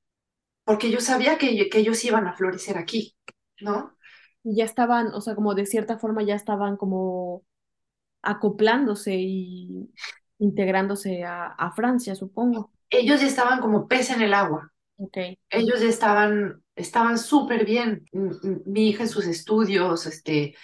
[0.64, 3.16] porque yo sabía que, que ellos iban a florecer aquí,
[3.60, 3.96] ¿no?
[4.44, 7.44] Y ya estaban, o sea, como de cierta forma ya estaban como
[8.22, 9.90] acoplándose y
[10.40, 12.72] integrándose a, a Francia, supongo.
[12.90, 14.72] Ellos ya estaban como pez en el agua.
[14.98, 15.40] Okay.
[15.50, 18.06] Ellos ya estaban, estaban súper bien.
[18.66, 20.56] Mi hija en sus estudios, este,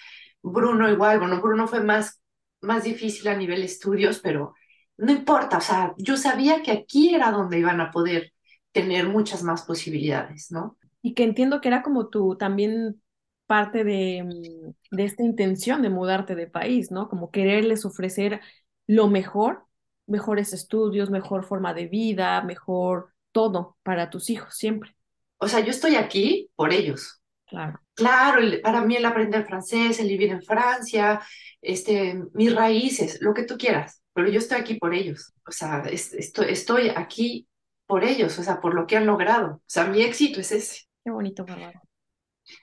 [0.42, 2.22] Bruno igual, bueno, Bruno fue más,
[2.62, 4.54] más difícil a nivel estudios, pero
[4.98, 8.34] no importa, o sea, yo sabía que aquí era donde iban a poder
[8.82, 10.78] tener muchas más posibilidades, ¿no?
[11.02, 13.02] Y que entiendo que era como tú también
[13.46, 17.08] parte de, de esta intención de mudarte de país, ¿no?
[17.10, 18.42] Como quererles ofrecer
[18.88, 19.66] lo mejor,
[20.06, 24.96] mejores estudios, mejor forma de vida, mejor todo para tus hijos siempre.
[25.38, 27.22] O sea, yo estoy aquí por ellos.
[27.46, 27.80] Claro.
[27.94, 31.22] Claro, para mí el aprender francés, el vivir en Francia,
[31.62, 35.34] este, mis raíces, lo que tú quieras, pero yo estoy aquí por ellos.
[35.48, 37.48] O sea, estoy, estoy aquí
[37.88, 39.56] por ellos, o sea, por lo que han logrado.
[39.56, 40.82] O sea, mi éxito es ese.
[41.04, 41.82] Qué bonito, Bárbara.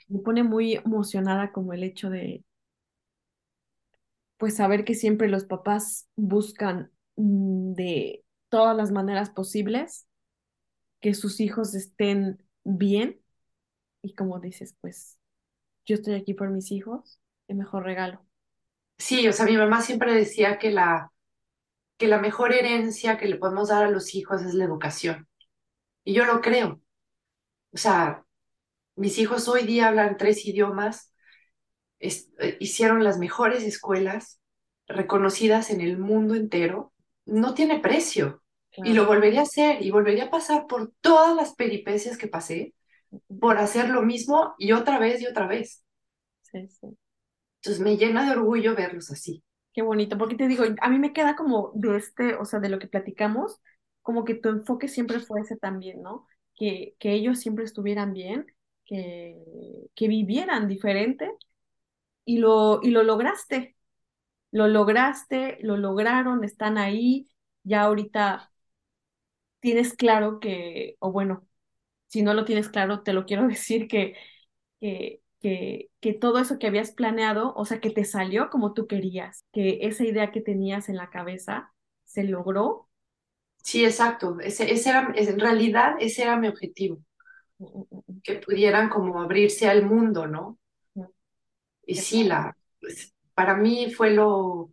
[0.09, 2.45] Me pone muy emocionada como el hecho de,
[4.37, 10.07] pues, saber que siempre los papás buscan mm, de todas las maneras posibles
[11.01, 13.21] que sus hijos estén bien.
[14.03, 15.19] Y como dices, pues,
[15.87, 17.19] yo estoy aquí por mis hijos,
[17.49, 18.25] el mejor regalo.
[18.99, 21.11] Sí, o sea, mi mamá siempre decía que la,
[21.97, 25.29] que la mejor herencia que le podemos dar a los hijos es la educación.
[26.05, 26.81] Y yo lo creo.
[27.73, 28.25] O sea,
[28.97, 31.13] mis hijos hoy día hablan tres idiomas,
[31.99, 34.41] eh, hicieron las mejores escuelas
[34.87, 36.93] reconocidas en el mundo entero.
[37.25, 38.43] No tiene precio.
[38.77, 42.75] Y lo volvería a hacer y volvería a pasar por todas las peripecias que pasé
[43.41, 45.85] por hacer lo mismo y otra vez y otra vez.
[46.43, 46.97] Sí, sí.
[47.63, 49.43] Entonces me llena de orgullo verlos así.
[49.75, 52.69] Qué bonito, porque te digo, a mí me queda como de este, o sea, de
[52.69, 53.61] lo que platicamos,
[54.03, 56.27] como que tu enfoque siempre fue ese también, ¿no?
[56.55, 58.47] Que, que ellos siempre estuvieran bien
[58.85, 59.37] que,
[59.97, 61.29] que vivieran diferente
[62.25, 63.77] y lo, y lo lograste.
[64.53, 67.29] Lo lograste, lo lograron, están ahí,
[67.65, 68.53] ya ahorita
[69.61, 71.47] tienes claro que, o bueno,
[72.09, 74.17] si no lo tienes claro, te lo quiero decir que,
[74.81, 78.87] que, que, que todo eso que habías planeado, o sea, que te salió como tú
[78.87, 81.71] querías, que esa idea que tenías en la cabeza
[82.07, 82.89] se logró.
[83.63, 84.39] Sí, exacto.
[84.41, 86.99] Ese, ese era, en realidad, ese era mi objetivo
[88.23, 90.59] que pudieran como abrirse al mundo, ¿no?
[91.85, 94.71] Y sí, la, pues, para mí fue lo...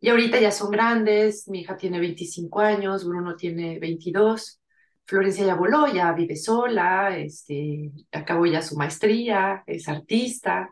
[0.00, 4.60] Y ahorita ya son grandes, mi hija tiene 25 años, Bruno tiene 22,
[5.08, 10.70] Florencia ya voló, ya vive sola, este, acabó ya su maestría, es artista,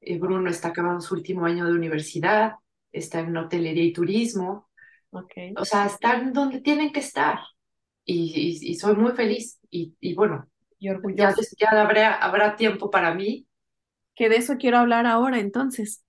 [0.00, 2.54] eh, Bruno está acabando su último año de universidad,
[2.90, 4.70] está en hotelería y turismo,
[5.10, 5.52] okay.
[5.58, 7.38] o sea, están donde tienen que estar
[8.02, 11.14] y, y, y soy muy feliz y, y bueno, y.
[11.14, 13.46] Ya, ya habrá, habrá tiempo para mí.
[14.14, 16.04] Que de eso quiero hablar ahora, entonces.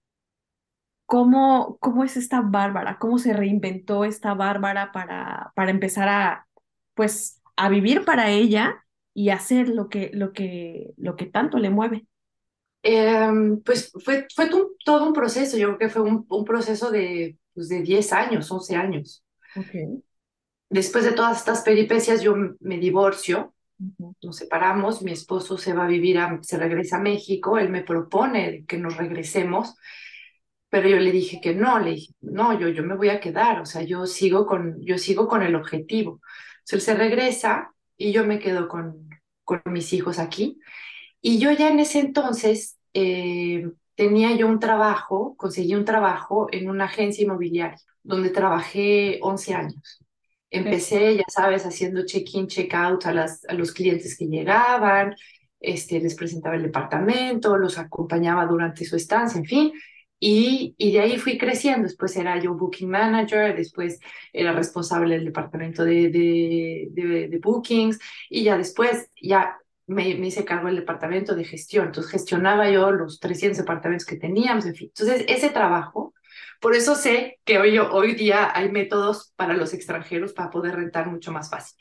[1.05, 2.97] ¿Cómo, ¿Cómo es esta Bárbara?
[2.97, 6.47] ¿Cómo se reinventó esta Bárbara para, para empezar a,
[6.95, 8.83] pues, a vivir para ella
[9.13, 12.07] y hacer lo que, lo que, lo que tanto le mueve?
[12.83, 13.29] Eh,
[13.63, 14.49] pues fue, fue
[14.83, 18.51] todo un proceso, yo creo que fue un, un proceso de, pues de 10 años,
[18.51, 19.23] 11 años.
[19.55, 20.03] Okay.
[20.69, 23.53] Después de todas estas peripecias, yo me divorcio
[24.21, 27.83] Nos separamos, mi esposo se va a vivir, a, se regresa a México, él me
[27.83, 29.75] propone que nos regresemos,
[30.69, 33.61] pero yo le dije que no, le dije, no, yo, yo me voy a quedar,
[33.61, 36.21] o sea, yo sigo con, yo sigo con el objetivo.
[36.71, 39.09] Él se regresa y yo me quedo con,
[39.43, 40.59] con mis hijos aquí.
[41.21, 46.69] Y yo ya en ese entonces eh, tenía yo un trabajo, conseguí un trabajo en
[46.69, 50.01] una agencia inmobiliaria, donde trabajé 11 años.
[50.49, 55.15] Empecé, ya sabes, haciendo check-in, check-out a, a los clientes que llegaban,
[55.59, 59.73] este, les presentaba el departamento, los acompañaba durante su estancia, en fin.
[60.27, 61.83] Y, y, de ahí fui creciendo.
[61.83, 63.99] Después era yo booking manager, después
[64.33, 69.55] era responsable del departamento de, de, de, de bookings y ya después ya
[69.85, 71.85] me, me, hice cargo del departamento de gestión.
[71.85, 74.87] Entonces gestionaba yo los 300 departamentos que teníamos, en fin.
[74.87, 76.15] Entonces ese trabajo,
[76.59, 81.07] por eso sé que hoy, hoy día hay métodos para los extranjeros para poder rentar
[81.07, 81.77] mucho más fácil.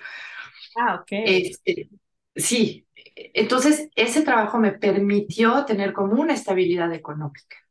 [0.76, 1.08] Ah, ok.
[1.10, 1.88] Este,
[2.36, 7.63] sí, entonces ese trabajo me permitió tener como una estabilidad económica.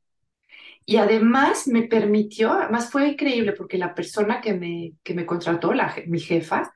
[0.85, 5.73] Y además me permitió, además fue increíble porque la persona que me, que me contrató,
[5.73, 6.73] la, mi jefa,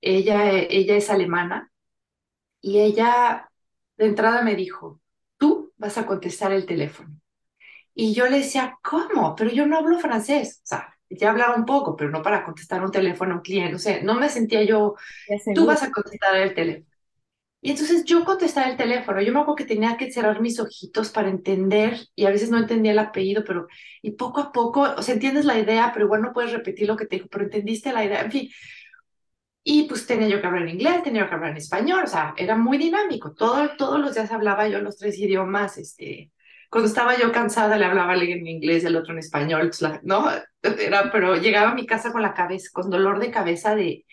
[0.00, 1.70] ella, ella es alemana
[2.60, 3.50] y ella
[3.96, 5.00] de entrada me dijo,
[5.38, 7.20] tú vas a contestar el teléfono.
[7.94, 9.34] Y yo le decía, ¿cómo?
[9.36, 10.60] Pero yo no hablo francés.
[10.64, 13.76] O sea, ya hablaba un poco, pero no para contestar un teléfono a un cliente.
[13.76, 14.96] O sea, no me sentía yo,
[15.52, 16.86] tú vas a contestar el teléfono.
[17.66, 19.20] Y entonces yo contestaba el teléfono.
[19.20, 22.58] Yo me acuerdo que tenía que cerrar mis ojitos para entender y a veces no
[22.58, 23.66] entendía el apellido, pero
[24.02, 26.96] y poco a poco, o sea, entiendes la idea, pero igual no puedes repetir lo
[26.96, 28.20] que te dijo, pero entendiste la idea.
[28.20, 28.48] En fin,
[29.64, 32.34] y pues tenía yo que hablar en inglés, tenía que hablar en español, o sea,
[32.36, 33.34] era muy dinámico.
[33.34, 36.30] Todo, todos los días hablaba yo los tres idiomas, este,
[36.70, 39.72] cuando estaba yo cansada le hablaba en inglés el otro en español,
[40.04, 40.28] ¿no?
[40.62, 44.04] Era, pero llegaba a mi casa con la cabeza, con dolor de cabeza de,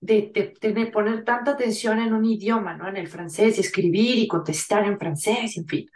[0.00, 2.88] de, de, poner tanta atención en un idioma, ¿no?
[2.88, 5.86] En el francés, y escribir y contestar en francés, en fin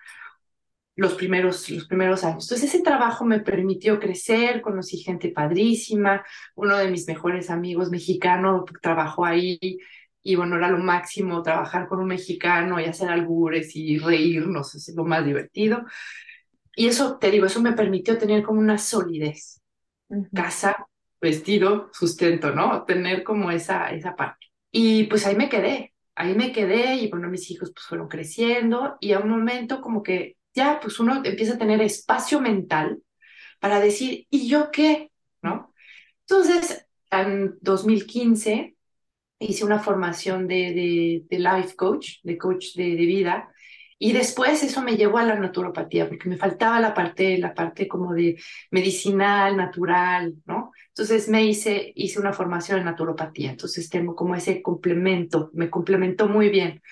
[0.97, 2.45] los primeros, los primeros años.
[2.45, 6.25] Entonces ese trabajo me permitió crecer, conocí gente padrísima,
[6.55, 9.59] uno de mis mejores amigos mexicano trabajó ahí
[10.23, 14.95] y bueno, era lo máximo trabajar con un mexicano y hacer albures y reírnos, es
[14.95, 15.85] lo más divertido.
[16.77, 19.61] Y eso, te digo, eso me permitió tener como una solidez.
[20.33, 20.87] Casa,
[21.25, 22.85] vestido, sustento, ¿no?
[22.85, 24.47] Tener como esa, esa parte.
[24.71, 28.97] Y pues ahí me quedé, ahí me quedé y bueno, mis hijos pues fueron creciendo
[29.01, 33.03] y a un momento como que ya pues uno empieza a tener espacio mental
[33.59, 35.11] para decir, ¿y yo qué?
[35.43, 35.75] ¿No?
[36.21, 38.77] Entonces, en 2015
[39.39, 43.54] hice una formación de, de, life coach, de coach de, de, vida,
[43.99, 47.87] y después eso me llevó a la naturopatía, porque me faltaba la parte, la parte
[47.89, 48.37] como de
[48.71, 50.73] medicinal, natural, ¿no?
[50.89, 56.29] Entonces me hice, hice una formación en naturopatía, entonces tengo como ese complemento, me complementó
[56.29, 56.83] muy bien.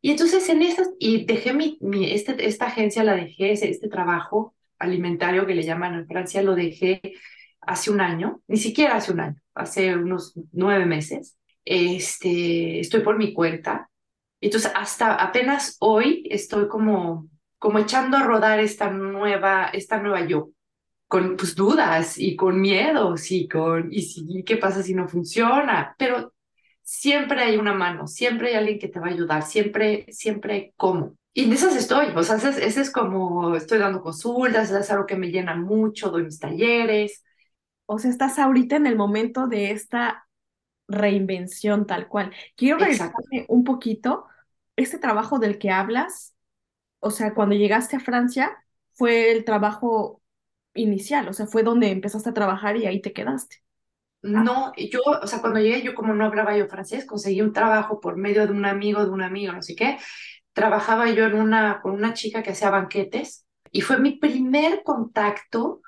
[0.00, 4.54] Y entonces en esas, y dejé mi, mi este, esta agencia, la dejé, este trabajo
[4.78, 7.00] alimentario que le llaman en Francia, lo dejé
[7.60, 11.36] hace un año, ni siquiera hace un año, hace unos nueve meses.
[11.64, 13.89] Este, estoy por mi cuenta.
[14.40, 17.28] Entonces hasta apenas hoy estoy como,
[17.58, 20.50] como echando a rodar esta nueva, esta nueva yo,
[21.08, 25.94] con pues dudas y con miedos y con, y, si, qué pasa si no funciona,
[25.98, 26.32] pero
[26.82, 30.72] siempre hay una mano, siempre hay alguien que te va a ayudar, siempre, siempre hay
[30.76, 31.16] cómo.
[31.32, 35.16] Y en esas estoy, o sea, ese, es como, estoy dando consultas, es algo que
[35.16, 37.24] me llena mucho, doy mis talleres.
[37.86, 40.26] O sea, estás ahorita en el momento de esta
[40.90, 42.32] reinvención tal cual.
[42.56, 44.26] Quiero regresarme un poquito,
[44.76, 46.34] este trabajo del que hablas,
[47.00, 48.50] o sea, cuando llegaste a Francia,
[48.92, 50.20] fue el trabajo
[50.74, 53.62] inicial, o sea, fue donde empezaste a trabajar y ahí te quedaste.
[54.22, 58.00] No, yo, o sea, cuando llegué, yo como no hablaba yo francés, conseguí un trabajo
[58.00, 59.98] por medio de un amigo, de un amigo, no sé qué.
[60.52, 65.80] Trabajaba yo en una, con una chica que hacía banquetes y fue mi primer contacto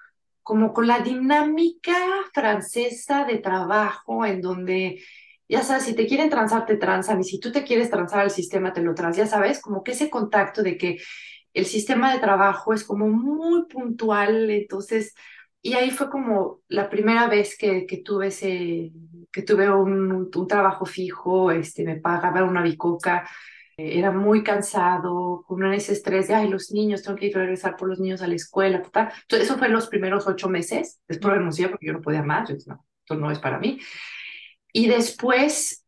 [0.43, 1.97] como con la dinámica
[2.33, 5.03] francesa de trabajo en donde,
[5.49, 8.31] ya sabes, si te quieren transar, te transan y si tú te quieres transar al
[8.31, 10.99] sistema, te lo trans, ya sabes, como que ese contacto de que
[11.55, 15.15] el sistema de trabajo es como muy puntual, entonces
[15.63, 18.93] y ahí fue como la primera vez que, que tuve ese,
[19.31, 23.29] que tuve un, trabajo fijo, este, me pagaba una bicoca,
[23.77, 27.77] era muy cansado, con ese estrés de, ay, los niños, tengo que ir a regresar
[27.77, 31.69] por los niños a la escuela, Entonces, eso fue los primeros ocho meses, después renuncié
[31.69, 33.81] porque yo no podía más, yo no, esto no es para mí.
[34.73, 35.85] Y después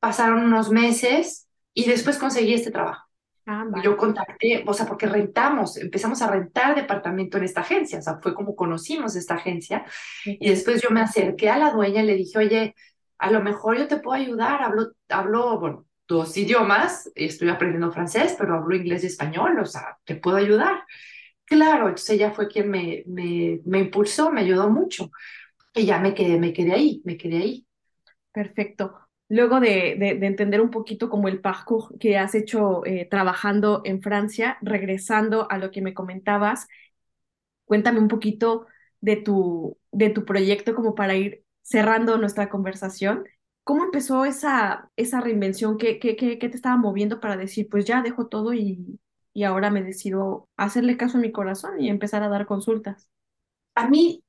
[0.00, 3.04] pasaron unos meses y después conseguí este trabajo.
[3.50, 8.02] Ah, yo contacté, o sea, porque rentamos, empezamos a rentar departamento en esta agencia, o
[8.02, 9.86] sea, fue como conocimos esta agencia.
[10.26, 12.74] Y después yo me acerqué a la dueña y le dije, oye,
[13.16, 18.34] a lo mejor yo te puedo ayudar, hablo, hablo, bueno, dos idiomas, estoy aprendiendo francés,
[18.38, 20.82] pero hablo inglés y español, o sea, te puedo ayudar.
[21.44, 25.10] Claro, entonces ella fue quien me, me, me impulsó, me ayudó mucho.
[25.74, 27.66] Y ya me quedé, me quedé ahí, me quedé ahí.
[28.32, 28.98] Perfecto.
[29.28, 34.00] Luego de, de, entender un poquito como el parcours que has hecho eh, trabajando en
[34.00, 36.66] Francia, regresando a lo que me comentabas,
[37.64, 38.66] cuéntame un poquito
[39.00, 43.24] de tu, de tu proyecto como para ir cerrando nuestra conversación.
[43.68, 45.76] ¿Cómo empezó esa, esa reinvención?
[45.76, 48.98] ¿Qué, qué, qué, qué te estaba moviendo para decir, pues ya dejo todo y,
[49.34, 53.10] y ahora me decido hacerle caso a mi corazón y empezar a dar consultas?
[53.74, 54.24] A mí,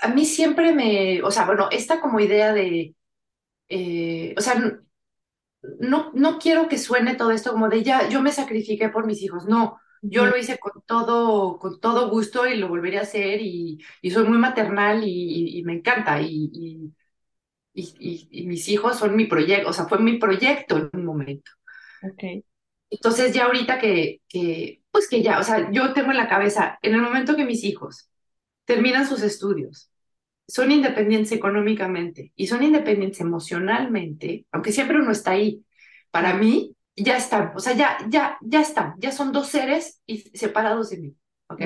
[0.00, 2.96] a mí siempre me, o sea, bueno, esta como idea de
[3.68, 4.56] eh, o sea,
[5.78, 9.22] no, no quiero que suene todo esto como de ya, yo me sacrifiqué por mis
[9.22, 13.40] hijos, no, yo lo hice con todo, con todo gusto y lo volvería a hacer
[13.42, 16.92] y, y soy muy maternal y, me encanta y,
[17.72, 21.50] y, mis hijos son mi proyecto, o sea, fue mi proyecto en un momento.
[22.12, 22.44] Okay.
[22.90, 26.78] Entonces ya ahorita que, que, pues que ya, o sea, yo tengo en la cabeza,
[26.82, 28.10] en el momento que mis hijos
[28.64, 29.90] terminan sus estudios,
[30.48, 35.64] son independientes económicamente y son independientes emocionalmente, aunque siempre uno está ahí,
[36.10, 40.18] para mí ya están, o sea, ya, ya, ya están, ya son dos seres y
[40.36, 41.16] separados de mí,
[41.48, 41.62] ¿ok?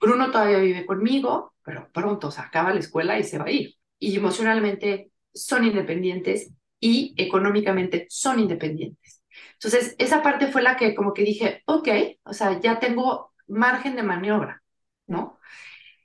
[0.00, 3.74] Bruno todavía vive conmigo, pero pronto se acaba la escuela y se va a ir.
[3.98, 9.22] Y emocionalmente son independientes y económicamente son independientes.
[9.54, 11.88] Entonces, esa parte fue la que como que dije, ok,
[12.24, 14.62] o sea, ya tengo margen de maniobra,
[15.06, 15.38] ¿no?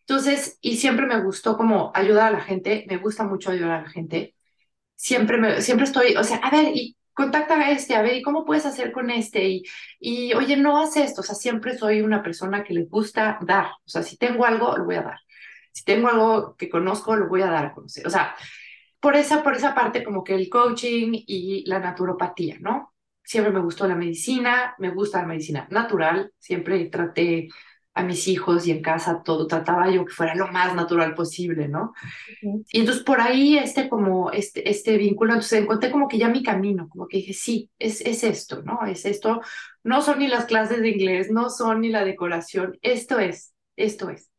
[0.01, 3.83] Entonces, y siempre me gustó como ayudar a la gente, me gusta mucho ayudar a
[3.83, 4.35] la gente.
[4.95, 8.21] Siempre, me, siempre estoy, o sea, a ver, y contacta a este, a ver, ¿y
[8.23, 9.47] cómo puedes hacer con este?
[9.49, 9.63] Y,
[9.99, 13.67] y oye, no haces esto, o sea, siempre soy una persona que le gusta dar,
[13.85, 15.19] o sea, si tengo algo, lo voy a dar.
[15.73, 18.05] Si tengo algo que conozco, lo voy a dar a conocer.
[18.07, 18.35] O sea,
[19.01, 22.93] por esa, por esa parte como que el coaching y la naturopatía, ¿no?
[23.23, 27.49] Siempre me gustó la medicina, me gusta la medicina natural, siempre traté
[27.93, 31.67] a mis hijos y en casa todo, trataba yo que fuera lo más natural posible,
[31.67, 31.93] ¿no?
[32.41, 36.43] Y entonces por ahí este como, este, este vínculo, entonces encontré como que ya mi
[36.43, 38.85] camino, como que dije, sí, es, es esto, ¿no?
[38.85, 39.41] Es esto,
[39.83, 44.09] no son ni las clases de inglés, no son ni la decoración, esto es, esto
[44.09, 44.31] es.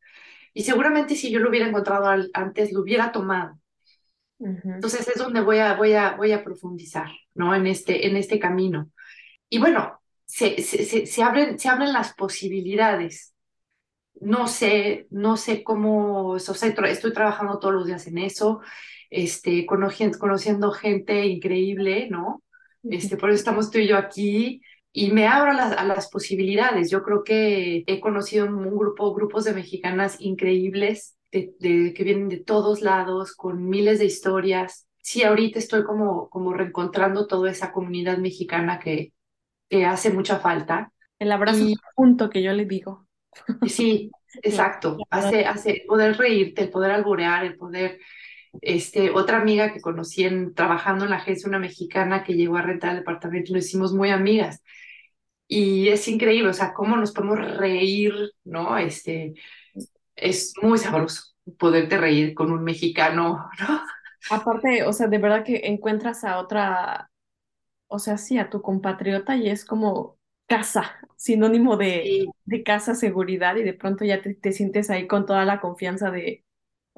[0.55, 3.59] Y seguramente si yo lo hubiera encontrado antes, lo hubiera tomado.
[4.65, 7.55] Entonces es donde voy a, voy a, voy a profundizar, ¿no?
[7.55, 8.91] En este, en este camino.
[9.49, 13.33] Y bueno, se, se, se, abren, se abren las posibilidades
[14.23, 18.61] no sé, no sé cómo, o sea, estoy trabajando todos los días en eso,
[19.11, 22.43] este, conociendo, conociendo gente increíble, ¿no?
[22.85, 24.63] Este, por eso estamos tú y yo aquí
[24.93, 26.91] y me abro a las, a las posibilidades.
[26.91, 32.39] Yo creo que he conocido un grupo, grupos de mexicanas increíbles de, que vienen de
[32.39, 34.87] todos lados, con miles de historias.
[34.99, 39.13] Sí, ahorita estoy como, como reencontrando toda esa comunidad mexicana que,
[39.69, 40.93] que hace mucha falta.
[41.19, 41.65] El abrazo
[41.95, 43.07] junto que yo le digo.
[43.67, 44.11] Sí,
[44.43, 44.99] exacto.
[45.09, 47.99] Hace, hace poder reírte, el poder alborear, el poder.
[48.61, 52.63] Este, otra amiga que conocí en, trabajando en la agencia, una mexicana que llegó a
[52.63, 54.63] rentar el departamento, nos hicimos muy amigas.
[55.49, 58.13] Y es increíble, o sea, cómo nos podemos reír,
[58.45, 58.77] ¿no?
[58.77, 59.35] Este,
[60.17, 63.83] es muy sabroso poderte reír con un mexicano, ¿no?
[64.31, 67.11] Aparte, o sea, de verdad que encuentras a otra,
[67.89, 73.57] o sea, sí, a tu compatriota y es como casa, sinónimo de, de casa, seguridad,
[73.57, 76.45] y de pronto ya te, te, sientes ahí con toda la confianza de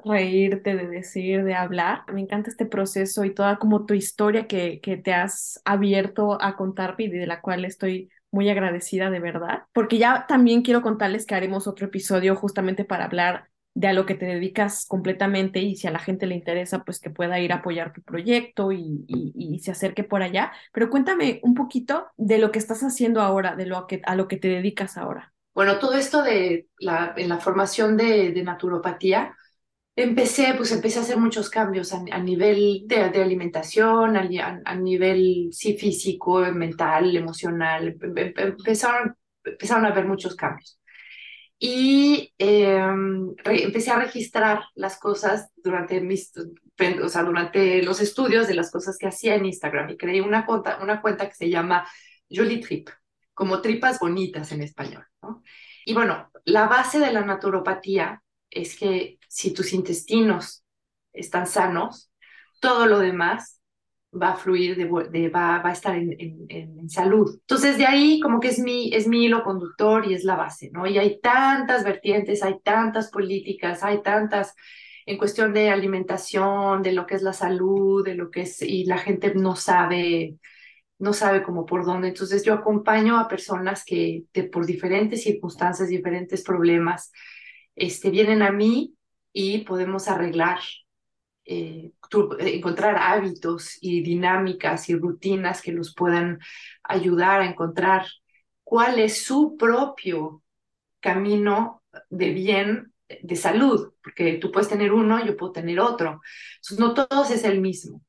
[0.03, 2.03] reírte, de decir, de hablar.
[2.13, 6.55] Me encanta este proceso y toda como tu historia que, que te has abierto a
[6.55, 11.25] contarme y de la cual estoy muy agradecida de verdad, porque ya también quiero contarles
[11.25, 15.77] que haremos otro episodio justamente para hablar de a lo que te dedicas completamente y
[15.77, 19.05] si a la gente le interesa, pues que pueda ir a apoyar tu proyecto y,
[19.07, 20.51] y, se acerque por allá.
[20.73, 24.27] Pero cuéntame un poquito de lo que estás haciendo ahora, de lo que, a lo
[24.27, 25.33] que te dedicas ahora.
[25.53, 29.35] Bueno, todo esto de la, en la formación de, de naturopatía,
[29.95, 35.49] empecé, pues empecé a hacer muchos cambios a, nivel de, de alimentación, a, a, nivel
[35.51, 37.87] sí, físico, mental, emocional.
[38.01, 40.79] Em, em, empezaron, empezaron a haber muchos cambios
[41.57, 46.31] y em, empecé a registrar las cosas durante mis,
[47.01, 50.45] o sea, durante los estudios de las cosas que hacía en Instagram y creé una
[50.45, 51.87] cuenta, una cuenta que se llama
[52.29, 52.89] Jolie Trip,
[53.33, 55.43] como tripas bonitas en español, ¿no?
[55.85, 60.63] Y bueno, la base de la naturopatía es que si tus intestinos
[61.11, 62.09] están sanos,
[62.61, 63.59] todo lo demás
[64.13, 64.85] va a fluir, de,
[65.29, 66.15] va, va, a estar en,
[66.47, 67.37] en, salud.
[67.41, 70.69] Entonces, de ahí como que es mi, es mi hilo conductor y es la base,
[70.71, 70.87] ¿no?
[70.87, 74.55] Y hay tantas vertientes, hay tantas políticas, hay tantas
[75.05, 78.85] en cuestión de alimentación, de lo que es la salud, de lo que es, y
[78.85, 80.37] la gente no sabe,
[80.97, 82.07] no sabe cómo por dónde.
[82.07, 87.11] Entonces yo acompaño a personas que por diferentes circunstancias, diferentes problemas,
[87.75, 88.95] este, vienen a mí
[89.37, 90.59] y podemos arreglar,
[91.43, 91.91] eh,
[92.39, 96.39] encontrar hábitos y dinámicas y rutinas que los puedan
[96.81, 98.05] ayudar a encontrar
[98.63, 100.41] cuál es su propio
[101.01, 106.21] camino de bien, de salud, porque tú puedes tener uno, yo puedo tener otro.
[106.77, 108.01] No todos es el mismo.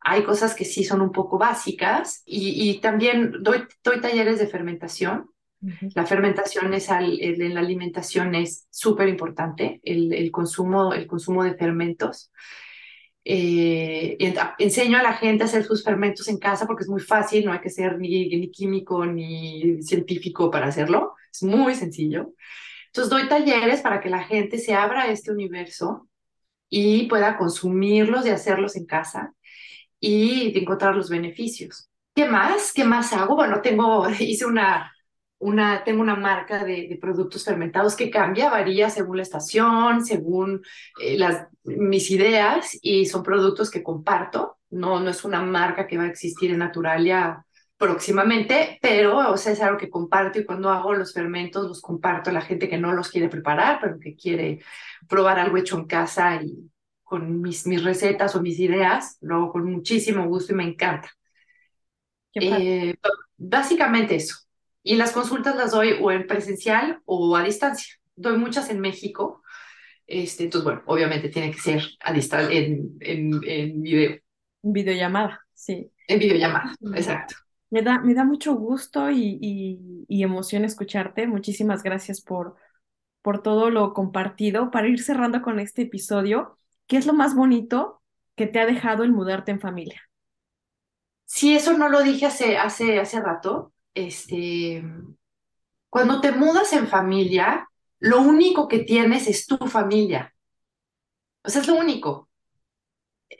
[0.00, 5.30] Hay cosas que sí son un poco básicas y, también doy, doy talleres de fermentación.
[5.94, 11.54] La fermentación es en la alimentación es súper importante, el, el, consumo, el consumo de
[11.54, 12.30] fermentos.
[13.24, 14.16] Eh,
[14.58, 17.52] enseño a la gente a hacer sus fermentos en casa porque es muy fácil, no
[17.52, 22.32] hay que ser ni, ni químico ni científico para hacerlo, es muy sencillo.
[22.86, 26.08] Entonces doy talleres para que la gente se abra a este universo
[26.70, 29.34] y pueda consumirlos y hacerlos en casa
[30.00, 31.90] y encontrar los beneficios.
[32.14, 32.72] ¿Qué más?
[32.72, 33.36] ¿Qué más hago?
[33.36, 34.92] Bueno, tengo, hice una,
[35.38, 40.62] una, tengo una marca de, productos fermentados que cambia, varía según la estación, según
[41.00, 44.58] eh, las, mis ideas y son productos que comparto.
[44.70, 47.44] No, no es una marca que va a existir en Naturalia
[47.76, 52.30] próximamente, pero o sea, es algo que comparto y cuando hago los fermentos los comparto
[52.30, 54.60] a la gente que no los quiere preparar, pero que quiere
[55.08, 56.70] probar algo hecho en casa y
[57.04, 61.08] con mis, mis recetas o mis ideas, lo hago con muchísimo gusto y me encanta.
[62.34, 62.94] Eh,
[63.36, 64.47] básicamente eso.
[64.82, 67.94] Y las consultas las doy o en presencial o a distancia.
[68.16, 69.42] Doy muchas en México.
[70.06, 74.18] Este, entonces, bueno, obviamente tiene que ser a distancia, en, en, en video.
[74.62, 75.90] En videollamada, sí.
[76.08, 77.36] En videollamada, exacto.
[77.70, 79.38] Me da, me da mucho gusto y,
[80.08, 81.26] y, emoción escucharte.
[81.26, 82.56] Muchísimas gracias por,
[83.20, 84.70] por todo lo compartido.
[84.70, 86.56] Para ir cerrando con este episodio,
[86.86, 88.02] ¿qué es lo más bonito
[88.34, 90.00] que te ha dejado el mudarte en familia?
[91.26, 93.74] Sí, eso no lo dije hace, hace, hace rato.
[94.06, 94.84] Este,
[95.90, 97.68] cuando te mudas en familia,
[97.98, 100.34] lo único que tienes es tu familia.
[101.42, 102.28] O sea, es lo único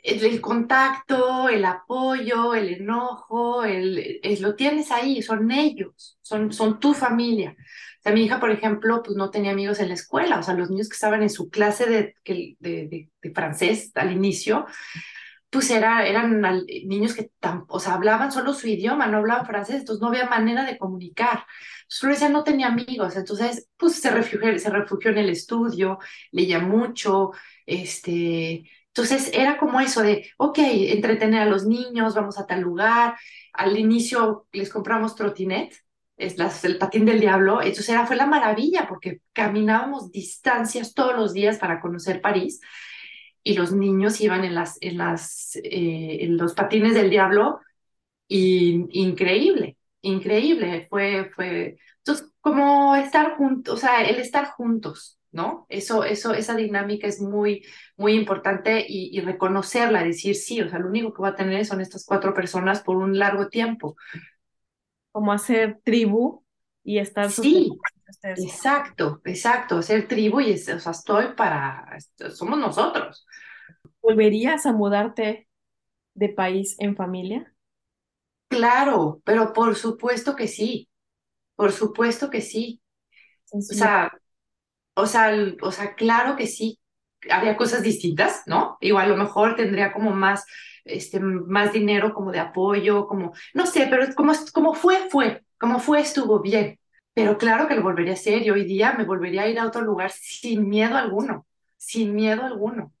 [0.03, 6.93] el, contacto, el apoyo, el enojo, el, lo tienes ahí, son ellos, son, son tu
[6.93, 7.55] familia.
[7.99, 10.53] O sea, mi hija, por ejemplo, pues no tenía amigos en la escuela, o sea,
[10.53, 12.15] los niños que estaban en su clase de,
[12.59, 14.65] de, de, francés al inicio,
[15.49, 16.41] pues era, eran
[16.85, 17.31] niños que
[17.67, 21.45] o sea, hablaban solo su idioma, no hablaban francés, entonces no había manera de comunicar.
[21.89, 25.99] Florencia no tenía amigos, entonces pues se refugió, se refugió en el estudio,
[26.31, 27.31] leía mucho,
[27.65, 33.15] este, entonces era como eso de, ok, entretener a los niños, vamos a tal lugar.
[33.53, 35.73] Al inicio les compramos trotinet,
[36.17, 37.61] es el patín del diablo.
[37.61, 42.59] Entonces era, fue la maravilla porque caminábamos distancias todos los días para conocer París
[43.49, 47.61] y los niños iban en, las, en, las, eh, en los patines del diablo
[48.27, 50.85] y increíble, increíble.
[50.87, 55.65] Fue, fue, entonces, como estar juntos, o sea, el estar juntos, ¿no?
[55.67, 57.65] Eso, eso, esa dinámica es muy,
[57.97, 61.81] muy importante y, reconocerla, decir sí, o sea, lo único que va a tener son
[61.81, 63.95] estas cuatro personas por un largo tiempo.
[65.11, 66.43] Como hacer tribu
[66.83, 67.31] y estar...
[67.31, 67.71] Sí,
[68.21, 71.97] exacto, exacto, hacer tribu y, o sea, estoy para,
[72.31, 73.25] somos nosotros.
[74.09, 75.47] ¿Volverías a mudarte
[76.15, 77.55] de país en familia?
[78.47, 80.89] Claro, pero por supuesto que sí,
[81.55, 82.81] por supuesto que sí.
[83.69, 84.11] O sea,
[84.95, 86.79] o sea, o sea, claro que sí,
[87.31, 88.77] había cosas distintas, ¿no?
[88.81, 90.45] Igual a lo mejor tendría como más,
[90.85, 95.79] este, más dinero como de apoyo, como, no sé, pero como, como fue, fue, como
[95.79, 96.79] fue, estuvo bien.
[97.13, 99.67] Pero claro que lo volvería a hacer y hoy día me volvería a ir a
[99.67, 102.93] otro lugar sin miedo alguno, sin miedo alguno.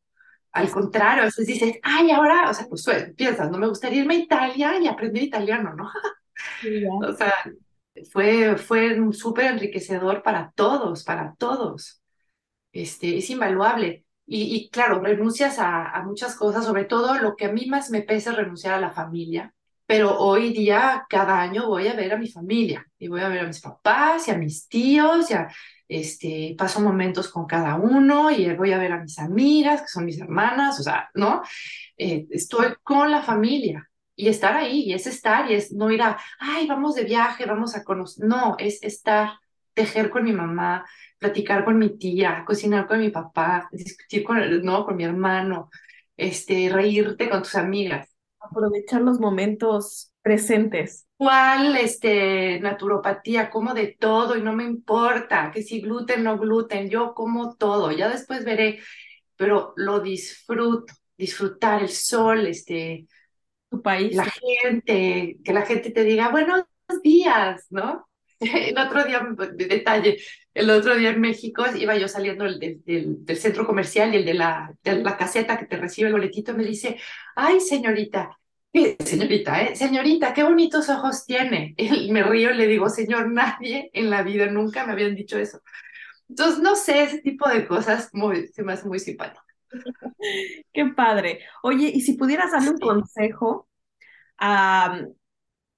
[0.59, 4.15] Al contrario, a veces dices, ay, ahora, o sea, pues piensas, no me gustaría irme
[4.15, 5.89] a Italia y aprender italiano, ¿no?
[7.07, 7.33] o sea,
[8.11, 12.01] fue, fue súper enriquecedor para todos, para todos.
[12.71, 14.05] Este, es invaluable.
[14.31, 18.31] Y, claro, renuncias a, muchas cosas, sobre todo lo que a mí más me pesa
[18.31, 19.53] es renunciar a la familia.
[19.87, 23.39] Pero hoy día, cada año voy a ver a mi familia y voy a ver
[23.39, 25.47] a mis papás y a mis tíos, ya
[25.89, 30.05] este, paso momentos con cada uno y voy a ver a mis amigas, que son
[30.05, 31.41] mis hermanas, o sea, ¿no?
[31.97, 36.19] Eh, estoy con la familia y estar ahí, es estar, y es no ir a,
[36.39, 39.31] ay, vamos de viaje, vamos a conocer, no, es estar,
[39.73, 40.85] tejer con mi mamá,
[41.17, 45.69] platicar con mi tía, cocinar con mi papá, discutir con, no, con mi hermano,
[46.17, 48.13] este, reírte con tus amigas.
[48.39, 51.07] Aprovechar los momentos presentes.
[51.17, 53.49] ¿Cuál este, naturopatía?
[53.49, 57.91] Como de todo y no me importa, que si gluten, no gluten, yo como todo,
[57.91, 58.79] ya después veré
[59.39, 63.07] pero lo disfruto, disfrutar el sol, este,
[63.69, 64.13] tu país.
[64.13, 66.65] La gente, que la gente te diga buenos
[67.01, 68.09] días, ¿no?
[68.41, 70.17] El otro día, de detalle,
[70.53, 74.33] el otro día en México iba yo saliendo del, del, centro comercial y el de
[74.33, 76.97] la, de la caseta que te recibe el boletito me dice,
[77.35, 78.38] ay señorita,
[78.73, 79.75] señorita, ¿eh?
[79.75, 81.73] Señorita, qué bonitos ojos tiene.
[81.77, 85.37] Y me río y le digo, señor, nadie en la vida nunca me habían dicho
[85.37, 85.61] eso.
[86.29, 89.43] Entonces, no sé, ese tipo de cosas muy, se me hace muy simpático.
[90.73, 91.41] Qué padre.
[91.63, 93.67] Oye, y si pudieras darle un consejo
[94.37, 95.01] a,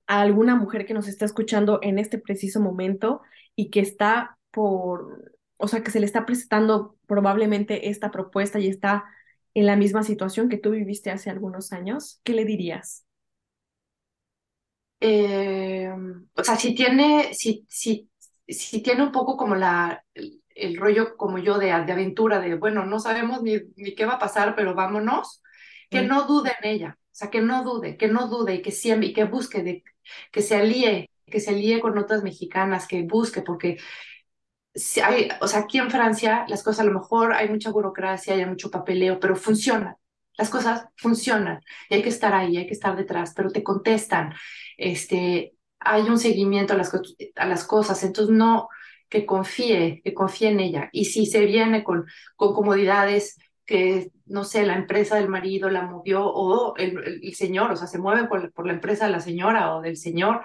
[0.07, 3.21] a, alguna mujer que nos está escuchando en este preciso momento
[3.55, 8.67] y que está por, o sea, que se le está presentando probablemente esta propuesta y
[8.67, 9.05] está
[9.53, 13.05] en la misma situación que tú viviste hace algunos años, ¿qué le dirías?
[14.99, 15.89] Eh,
[16.35, 18.09] o sea, si tiene, si, si,
[18.47, 22.85] si tiene un poco como la, el, rollo como yo de, de, aventura, de, bueno,
[22.85, 25.41] no sabemos ni, ni qué va a pasar, pero vámonos,
[25.89, 28.71] que no dude en ella, o sea, que no dude, que no dude y que
[28.71, 29.83] siempre, y que busque, de,
[30.31, 33.77] que se alíe, que se alíe con otras mexicanas, que busque, porque
[35.03, 38.45] hay, o sea, aquí en Francia las cosas a lo mejor hay mucha burocracia, hay
[38.45, 39.95] mucho papeleo, pero funcionan.
[40.37, 44.33] Las cosas funcionan y hay que estar ahí, hay que estar detrás, pero te contestan.
[44.77, 46.91] Este, hay un seguimiento a las,
[47.35, 48.69] a las cosas, entonces no,
[49.09, 50.89] que confíe, que confíe en ella.
[50.93, 55.83] Y si se viene con, con comodidades que, no sé, la empresa del marido la
[55.83, 59.19] movió o el, el, señor, o sea, se mueve por, por, la empresa de la
[59.19, 60.41] señora o del señor,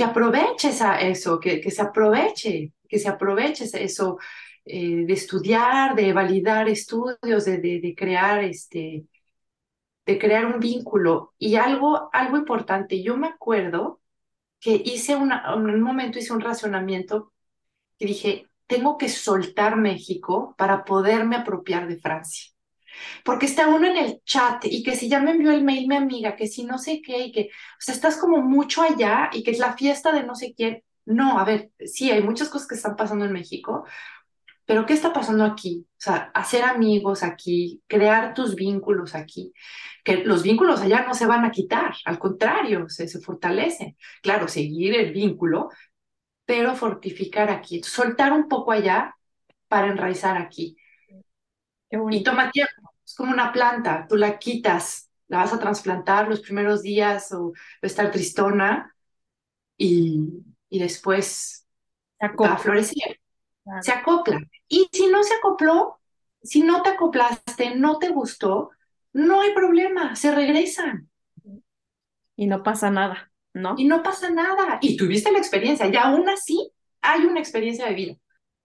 [0.00, 4.16] que aproveche esa, eso, que, que se aproveche, que se aproveche eso
[4.64, 9.04] eh, de estudiar, de validar estudios, de, de, de, crear este,
[10.06, 11.34] de crear un vínculo.
[11.36, 14.00] Y algo, algo importante, yo me acuerdo
[14.58, 17.34] que hice una, en un momento hice un racionamiento
[17.98, 22.50] y dije, tengo que soltar México para poderme apropiar de Francia.
[23.24, 25.96] Porque está uno en el chat y que si ya me envió el mail mi
[25.96, 29.42] amiga, que si no sé qué, y que, o sea, estás como mucho allá y
[29.42, 30.82] que es la fiesta de no sé quién.
[31.06, 33.84] No, a ver, sí, hay muchas cosas que están pasando en México,
[34.66, 35.86] pero ¿qué está pasando aquí?
[35.92, 39.52] O sea, hacer amigos aquí, crear tus vínculos aquí,
[40.04, 43.96] que los vínculos allá no se van a quitar, al contrario, se, se fortalecen.
[44.22, 45.70] Claro, seguir el vínculo,
[46.44, 49.14] pero fortificar aquí, soltar un poco allá
[49.68, 50.76] para enraizar aquí.
[51.90, 56.40] Y toma tiempo, es como una planta, tú la quitas, la vas a trasplantar los
[56.40, 58.94] primeros días o va a estar tristona
[59.76, 61.66] y, y después
[62.22, 63.20] va a florecer,
[63.80, 64.40] se acopla.
[64.68, 66.00] Y si no se acopló,
[66.42, 68.70] si no te acoplaste, no te gustó,
[69.12, 71.10] no hay problema, se regresan.
[72.36, 73.74] Y no pasa nada, ¿no?
[73.76, 74.78] Y no pasa nada.
[74.80, 76.72] Y tuviste la experiencia, y aún así
[77.02, 78.16] hay una experiencia de vida.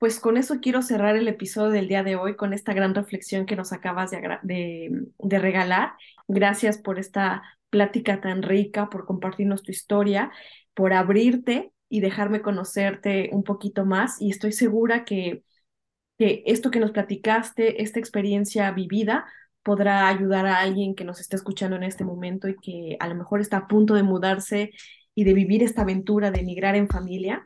[0.05, 3.47] Pues con eso quiero cerrar el episodio del día de hoy, con esta gran reflexión
[3.47, 5.93] que nos acabas de, regalar.
[6.27, 7.41] Gracias por esta
[7.71, 10.31] plática tan rica, por compartirnos tu historia,
[10.75, 14.21] por abrirte y dejarme conocerte un poquito más.
[14.21, 15.43] Y estoy segura que,
[16.19, 19.25] esto que nos platicaste, esta experiencia vivida,
[19.63, 23.15] podrá ayudar a alguien que nos esté escuchando en este momento y que a lo
[23.15, 24.69] mejor está a punto de mudarse
[25.15, 27.41] y de vivir esta aventura de emigrar en familia.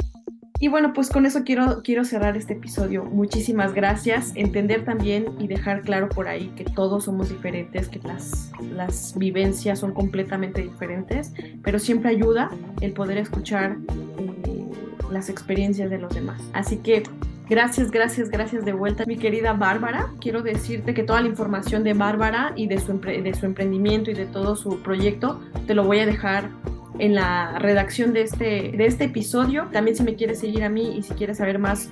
[0.61, 3.05] Y bueno, pues con eso quiero, quiero cerrar este episodio.
[3.05, 4.33] Muchísimas gracias.
[4.35, 9.79] Entender también y dejar claro por ahí que todos somos diferentes, que las, las vivencias
[9.79, 11.33] son completamente diferentes,
[11.63, 12.49] pero siempre ayuda
[12.81, 13.77] el poder escuchar
[14.17, 14.65] eh,
[15.09, 16.41] las experiencias de los demás.
[16.53, 17.03] Así que
[17.49, 20.11] Gracias, gracias, gracias de vuelta, mi querida Bárbara.
[20.21, 24.13] Quiero decirte que toda la información de Bárbara y de su, de su emprendimiento y
[24.13, 26.51] de todo su proyecto te lo voy a dejar
[26.99, 29.67] en la redacción de este, de este episodio.
[29.71, 31.89] También si me quieres seguir a mí y si quieres saber más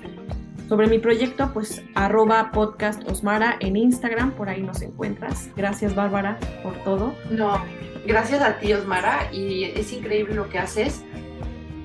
[0.68, 5.48] sobre mi proyecto, pues arroba podcast Osmara en Instagram, por ahí nos encuentras.
[5.56, 7.14] Gracias Bárbara por todo.
[7.30, 7.64] No,
[8.06, 11.02] gracias a ti Osmara y es increíble lo que haces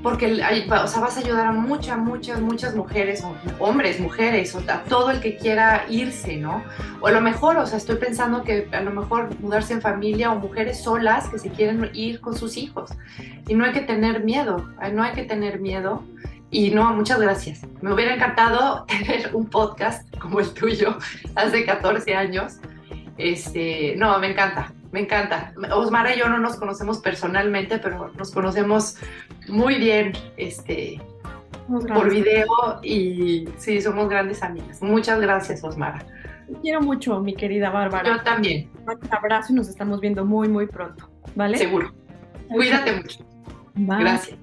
[0.03, 3.23] porque o sea, vas a ayudar a muchas, muchas, muchas mujeres,
[3.57, 6.61] hombres, mujeres, o a todo el que quiera irse, ¿no?
[6.99, 10.33] O a lo mejor, o sea, estoy pensando que a lo mejor mudarse en familia
[10.33, 12.91] o mujeres solas que se quieren ir con sus hijos.
[13.47, 16.03] Y no hay que tener miedo, no hay que tener miedo.
[16.51, 17.61] Y no, muchas gracias.
[17.81, 20.97] Me hubiera encantado tener un podcast como el tuyo
[21.35, 22.57] hace 14 años.
[23.17, 25.53] Este, no, me encanta, me encanta.
[25.73, 28.95] Osmara y yo no nos conocemos personalmente, pero nos conocemos
[29.49, 31.01] muy bien este,
[31.67, 32.45] por video
[32.83, 34.83] y sí, somos grandes amigas.
[34.83, 36.05] Muchas gracias, Osmara.
[36.47, 38.07] Te quiero mucho, mi querida Bárbara.
[38.07, 38.69] Yo también.
[38.85, 41.09] Un abrazo y nos estamos viendo muy, muy pronto.
[41.35, 41.57] ¿Vale?
[41.57, 41.91] Seguro.
[42.49, 43.25] Cuídate mucho.
[43.73, 44.37] Gracias.